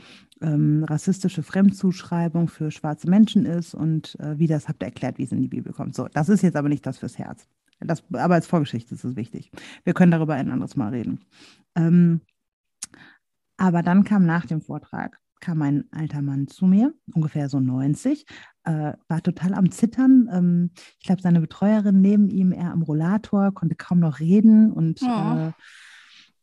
ähm, 0.42 0.86
rassistische 0.86 1.44
Fremdzuschreibung 1.44 2.48
für 2.48 2.72
schwarze 2.72 3.10
Menschen 3.10 3.46
ist 3.46 3.74
und 3.74 4.18
äh, 4.22 4.40
wie 4.40 4.48
das 4.48 4.70
habt 4.70 4.84
ihr 4.84 4.88
erklärt, 4.88 5.18
wie 5.18 5.24
es 5.24 5.34
in 5.34 5.42
die 5.42 5.50
Bibel 5.50 5.74
kommt. 5.74 5.96
So, 5.96 6.08
das 6.08 6.30
ist 6.30 6.44
jetzt 6.44 6.56
aber 6.56 6.70
nicht 6.70 6.86
das 6.86 6.98
fürs 6.98 7.18
Herz. 7.18 7.48
Das, 7.80 8.04
aber 8.14 8.36
als 8.36 8.48
Vorgeschichte 8.48 8.96
ist 8.96 9.04
es 9.04 9.18
wichtig. 9.18 9.52
Wir 9.84 9.94
können 9.94 10.12
darüber 10.12 10.36
ein 10.36 10.50
anderes 10.50 10.78
Mal 10.78 10.90
reden. 10.90 11.20
Ähm, 11.76 12.22
aber 13.64 13.82
dann 13.82 14.04
kam 14.04 14.26
nach 14.26 14.46
dem 14.46 14.60
Vortrag, 14.60 15.22
kam 15.40 15.62
ein 15.62 15.86
alter 15.94 16.22
Mann 16.22 16.50
zu 16.50 16.66
mir, 16.66 16.94
ungefähr 17.14 17.48
so 17.48 17.62
90, 17.62 18.26
äh, 18.66 18.92
war 19.08 19.24
total 19.24 19.54
am 19.54 19.72
Zittern. 19.72 20.28
Ähm, 20.34 20.72
ich 21.00 21.06
glaube, 21.06 21.22
seine 21.22 21.40
Betreuerin 21.40 22.02
neben 22.02 22.28
ihm, 22.28 22.52
er 22.52 22.72
am 22.72 22.82
Rollator, 22.82 23.54
konnte 23.54 23.76
kaum 23.76 24.02
noch 24.02 24.20
reden 24.20 24.70
und, 24.70 25.02
oh. 25.02 25.08
äh, 25.08 25.52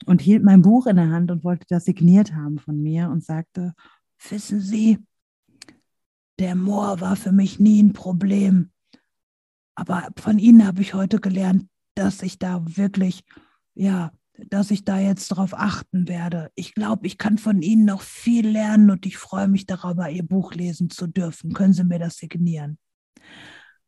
und 0.06 0.22
hielt 0.22 0.42
mein 0.44 0.62
Buch 0.62 0.86
in 0.86 0.96
der 0.96 1.10
Hand 1.10 1.30
und 1.30 1.44
wollte 1.44 1.66
das 1.68 1.84
signiert 1.84 2.34
haben 2.34 2.58
von 2.58 2.80
mir 2.80 3.10
und 3.10 3.22
sagte, 3.22 3.74
wissen 4.30 4.62
Sie, 4.62 4.96
der 6.38 6.54
Moor 6.54 7.02
war 7.02 7.16
für 7.16 7.32
mich 7.32 7.60
nie 7.60 7.82
ein 7.82 7.92
Problem. 7.92 8.70
Aber 9.74 10.08
von 10.16 10.38
Ihnen 10.38 10.66
habe 10.66 10.80
ich 10.80 10.94
heute 10.94 11.20
gelernt, 11.20 11.68
dass 11.94 12.22
ich 12.22 12.38
da 12.38 12.64
wirklich, 12.78 13.24
ja, 13.74 14.10
dass 14.48 14.70
ich 14.70 14.84
da 14.84 14.98
jetzt 14.98 15.30
darauf 15.30 15.54
achten 15.54 16.08
werde. 16.08 16.50
Ich 16.54 16.74
glaube, 16.74 17.06
ich 17.06 17.18
kann 17.18 17.38
von 17.38 17.62
Ihnen 17.62 17.84
noch 17.84 18.02
viel 18.02 18.48
lernen 18.48 18.90
und 18.90 19.06
ich 19.06 19.18
freue 19.18 19.48
mich 19.48 19.66
darüber, 19.66 20.08
Ihr 20.08 20.22
Buch 20.22 20.54
lesen 20.54 20.90
zu 20.90 21.06
dürfen. 21.06 21.52
Können 21.52 21.72
Sie 21.72 21.84
mir 21.84 21.98
das 21.98 22.16
signieren? 22.16 22.78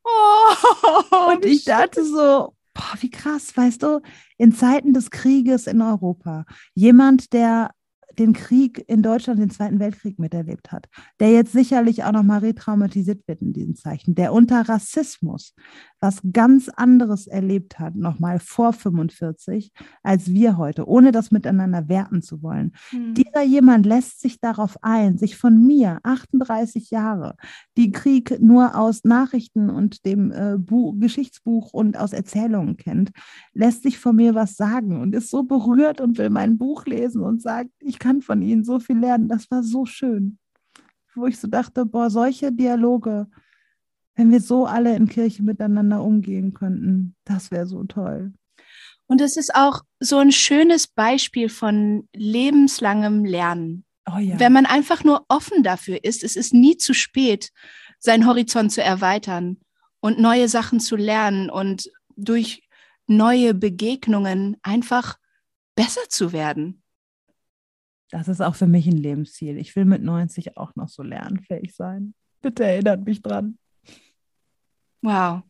Oh, 0.05 1.33
und 1.33 1.45
ich 1.45 1.65
dachte 1.65 2.05
so, 2.05 2.55
boah, 2.75 2.95
wie 3.01 3.11
krass, 3.11 3.57
weißt 3.57 3.83
du, 3.83 4.01
in 4.39 4.53
Zeiten 4.53 4.93
des 4.93 5.11
Krieges 5.11 5.67
in 5.67 5.81
Europa, 5.81 6.45
jemand, 6.75 7.33
der 7.33 7.71
den 8.19 8.33
Krieg 8.33 8.85
in 8.89 9.03
Deutschland, 9.03 9.41
den 9.41 9.51
Zweiten 9.51 9.79
Weltkrieg 9.79 10.19
miterlebt 10.19 10.73
hat, 10.73 10.89
der 11.21 11.31
jetzt 11.31 11.53
sicherlich 11.53 12.05
auch 12.05 12.13
nochmal 12.13 12.41
retraumatisiert 12.41 13.27
wird 13.27 13.43
in 13.43 13.53
diesen 13.53 13.77
Zeichen, 13.77 14.15
der 14.15 14.33
unter 14.33 14.69
Rassismus 14.69 15.55
was 16.03 16.21
ganz 16.33 16.69
anderes 16.69 17.29
erlebt 17.29 17.79
hat, 17.79 17.95
nochmal 17.95 18.41
vor 18.41 18.73
45, 18.73 19.73
als 20.03 20.33
wir 20.33 20.57
heute, 20.57 20.89
ohne 20.89 21.13
das 21.13 21.31
miteinander 21.31 21.89
werten 21.89 22.23
zu 22.23 22.43
wollen. 22.43 22.73
Mhm. 22.91 23.15
Dieser 23.15 23.43
jemand 23.43 23.87
lässt 23.87 24.21
sich 24.21 24.41
darauf 24.41 24.77
ein, 24.83 25.17
sich 25.17 25.37
von 25.37 25.65
mir, 25.65 26.01
38 26.03 26.91
Jahre, 26.91 27.37
die 27.77 27.93
Krieg 27.93 28.41
nur 28.41 28.77
aus 28.77 29.05
Nachrichten 29.05 29.71
und 29.71 30.05
dem 30.05 30.33
äh, 30.33 30.57
Geschichtsbuch 30.99 31.73
und 31.73 31.97
aus 31.97 32.13
Erzählungen 32.13 32.77
kennt, 32.77 33.13
lässt 33.55 33.85
sich 33.85 33.99
von 33.99 34.17
mir 34.17 34.35
was 34.35 34.57
sagen 34.57 35.01
und 35.01 35.15
ist 35.15 35.31
so 35.31 35.45
berührt 35.45 36.01
und 36.01 36.19
will 36.19 36.31
mein 36.31 36.59
Buch 36.59 36.85
lesen 36.85 37.23
und 37.23 37.41
sagt, 37.41 37.71
ich 37.79 38.01
kann 38.03 38.21
von 38.21 38.43
Ihnen 38.43 38.65
so 38.65 38.81
viel 38.81 38.99
lernen. 38.99 39.29
Das 39.29 39.49
war 39.51 39.63
so 39.63 39.87
schön. 39.87 40.39
Wo 41.15 41.27
ich 41.27 41.39
so 41.39 41.47
dachte, 41.47 41.87
boah, 41.87 42.11
solche 42.11 42.51
Dialoge, 42.51 43.29
wenn 44.17 44.33
wir 44.33 44.41
so 44.41 44.67
alle 44.67 44.97
in 44.97 45.09
Kirche 45.09 45.43
miteinander 45.45 46.03
umgehen 46.03 46.53
könnten, 46.53 47.15
das 47.25 47.53
wäre 47.53 47.67
so 47.67 47.85
toll. 47.85 48.33
Und 49.07 49.21
es 49.21 49.37
ist 49.37 49.55
auch 49.55 49.83
so 50.01 50.19
ein 50.19 50.33
schönes 50.33 50.89
Beispiel 50.89 51.49
von 51.49 52.09
lebenslangem 52.13 53.25
Lernen. 53.25 53.85
Oh 54.11 54.19
ja. 54.19 54.41
Wenn 54.41 54.53
man 54.53 54.67
einfach 54.67 55.05
nur 55.05 55.25
offen 55.29 55.63
dafür 55.63 56.03
ist, 56.03 56.25
es 56.25 56.35
ist 56.35 56.53
nie 56.53 56.77
zu 56.77 56.95
spät, 56.95 57.51
seinen 58.01 58.27
Horizont 58.27 58.73
zu 58.73 58.83
erweitern 58.83 59.59
und 60.01 60.19
neue 60.19 60.49
Sachen 60.49 60.81
zu 60.81 60.97
lernen 60.97 61.51
und 61.51 61.89
durch 62.17 62.69
neue 63.07 63.55
Begegnungen 63.55 64.57
einfach 64.63 65.19
besser 65.77 66.09
zu 66.09 66.33
werden. 66.33 66.82
Das 68.13 68.29
ist 68.29 68.43
auch 68.43 68.55
für 68.55 68.67
mich 68.67 68.87
ein 68.87 68.99
Lebensziel. 68.99 69.57
Ich 69.57 69.75
will 69.75 69.87
mit 69.87 70.03
90 70.03 70.59
auch 70.59 70.77
noch 70.77 70.91
so 70.91 71.03
lernfähig 71.03 71.75
sein. 71.75 72.13
Bitte 72.43 72.63
erinnert 72.63 73.07
mich 73.07 73.23
dran. 73.23 73.57
Wow. 75.01 75.41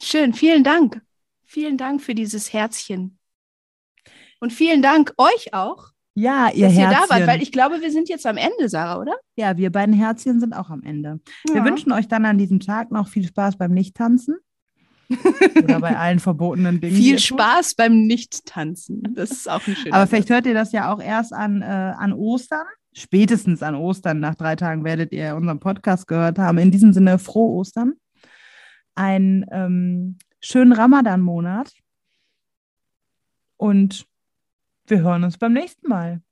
Schön. 0.00 0.32
Vielen 0.32 0.62
Dank. 0.62 1.02
Vielen 1.42 1.76
Dank 1.76 2.00
für 2.00 2.14
dieses 2.14 2.52
Herzchen. 2.52 3.18
Und 4.38 4.52
vielen 4.52 4.80
Dank 4.80 5.12
euch 5.18 5.52
auch. 5.54 5.90
Ja, 6.14 6.50
ihr 6.54 6.68
dass 6.68 6.76
Herzchen. 6.76 6.92
ihr 6.92 7.06
da 7.08 7.14
wart, 7.14 7.26
weil 7.26 7.42
ich 7.42 7.50
glaube, 7.50 7.80
wir 7.80 7.90
sind 7.90 8.08
jetzt 8.08 8.26
am 8.26 8.36
Ende, 8.36 8.68
Sarah, 8.68 9.00
oder? 9.00 9.16
Ja, 9.34 9.56
wir 9.56 9.72
beiden 9.72 9.94
Herzchen 9.94 10.38
sind 10.38 10.52
auch 10.52 10.70
am 10.70 10.84
Ende. 10.84 11.18
Ja. 11.48 11.54
Wir 11.54 11.64
wünschen 11.64 11.90
euch 11.90 12.06
dann 12.06 12.24
an 12.26 12.38
diesem 12.38 12.60
Tag 12.60 12.92
noch 12.92 13.08
viel 13.08 13.26
Spaß 13.26 13.58
beim 13.58 13.72
Nichttanzen. 13.72 14.36
Oder 15.62 15.80
bei 15.80 15.96
allen 15.96 16.18
verbotenen 16.18 16.80
Dingen. 16.80 16.96
Viel 16.96 17.18
Spaß 17.18 17.74
beim 17.74 18.06
Nichttanzen. 18.06 19.02
Das 19.14 19.30
ist 19.30 19.50
auch 19.50 19.66
ein 19.66 19.76
schöner 19.76 19.94
Aber 19.96 20.06
vielleicht 20.06 20.30
hört 20.30 20.46
ihr 20.46 20.54
das 20.54 20.72
ja 20.72 20.92
auch 20.92 21.00
erst 21.00 21.32
an, 21.32 21.62
äh, 21.62 21.64
an 21.64 22.12
Ostern. 22.12 22.66
Spätestens 22.92 23.62
an 23.62 23.74
Ostern. 23.74 24.20
Nach 24.20 24.34
drei 24.34 24.56
Tagen 24.56 24.84
werdet 24.84 25.12
ihr 25.12 25.34
unseren 25.36 25.60
Podcast 25.60 26.06
gehört 26.06 26.38
haben. 26.38 26.58
In 26.58 26.70
diesem 26.70 26.92
Sinne, 26.92 27.18
frohe 27.18 27.52
Ostern 27.54 27.94
einen 28.94 29.44
ähm, 29.50 30.18
schönen 30.40 30.72
Ramadan-Monat 30.72 31.72
und 33.56 34.06
wir 34.86 35.00
hören 35.00 35.24
uns 35.24 35.38
beim 35.38 35.52
nächsten 35.52 35.88
Mal. 35.88 36.22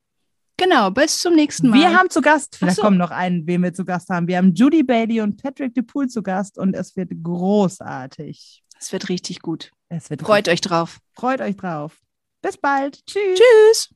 Genau, 0.62 0.92
bis 0.92 1.18
zum 1.18 1.34
nächsten 1.34 1.70
Mal. 1.70 1.80
Wir 1.80 1.98
haben 1.98 2.08
zu 2.08 2.20
Gast, 2.20 2.54
vielleicht 2.54 2.76
so. 2.76 2.82
kommen 2.82 2.96
noch 2.96 3.10
einen, 3.10 3.48
wen 3.48 3.64
wir 3.64 3.74
zu 3.74 3.84
Gast 3.84 4.08
haben. 4.10 4.28
Wir 4.28 4.36
haben 4.36 4.54
Judy 4.54 4.84
Bailey 4.84 5.20
und 5.20 5.42
Patrick 5.42 5.74
DePool 5.74 6.06
zu 6.06 6.22
Gast 6.22 6.56
und 6.56 6.74
es 6.74 6.94
wird 6.94 7.10
großartig. 7.20 8.62
Es 8.78 8.92
wird 8.92 9.08
richtig 9.08 9.40
gut. 9.40 9.72
Es 9.88 10.08
wird 10.08 10.22
Freut 10.22 10.48
euch 10.48 10.60
drauf. 10.60 11.00
Freut 11.14 11.40
euch 11.40 11.56
drauf. 11.56 11.98
Bis 12.42 12.56
bald. 12.58 13.04
Tschüss. 13.06 13.40
Tschüss. 13.40 13.90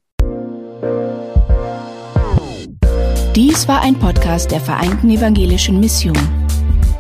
Dies 3.36 3.68
war 3.68 3.82
ein 3.82 3.96
Podcast 3.96 4.50
der 4.50 4.60
Vereinten 4.60 5.08
Evangelischen 5.10 5.78
Mission. 5.78 6.18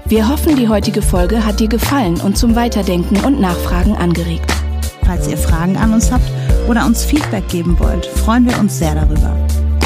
Wir 0.04 0.28
hoffen, 0.28 0.54
die 0.54 0.68
heutige 0.68 1.02
Folge 1.02 1.44
hat 1.44 1.58
dir 1.58 1.68
gefallen 1.68 2.20
und 2.20 2.38
zum 2.38 2.54
Weiterdenken 2.54 3.16
und 3.24 3.40
Nachfragen 3.40 3.96
angeregt. 3.96 4.52
Falls 5.04 5.26
ihr 5.26 5.38
Fragen 5.38 5.76
an 5.76 5.92
uns 5.92 6.12
habt 6.12 6.30
oder 6.68 6.86
uns 6.86 7.04
Feedback 7.04 7.48
geben 7.48 7.76
wollt, 7.80 8.06
freuen 8.06 8.46
wir 8.46 8.58
uns 8.60 8.78
sehr 8.78 8.94
darüber. 8.94 9.36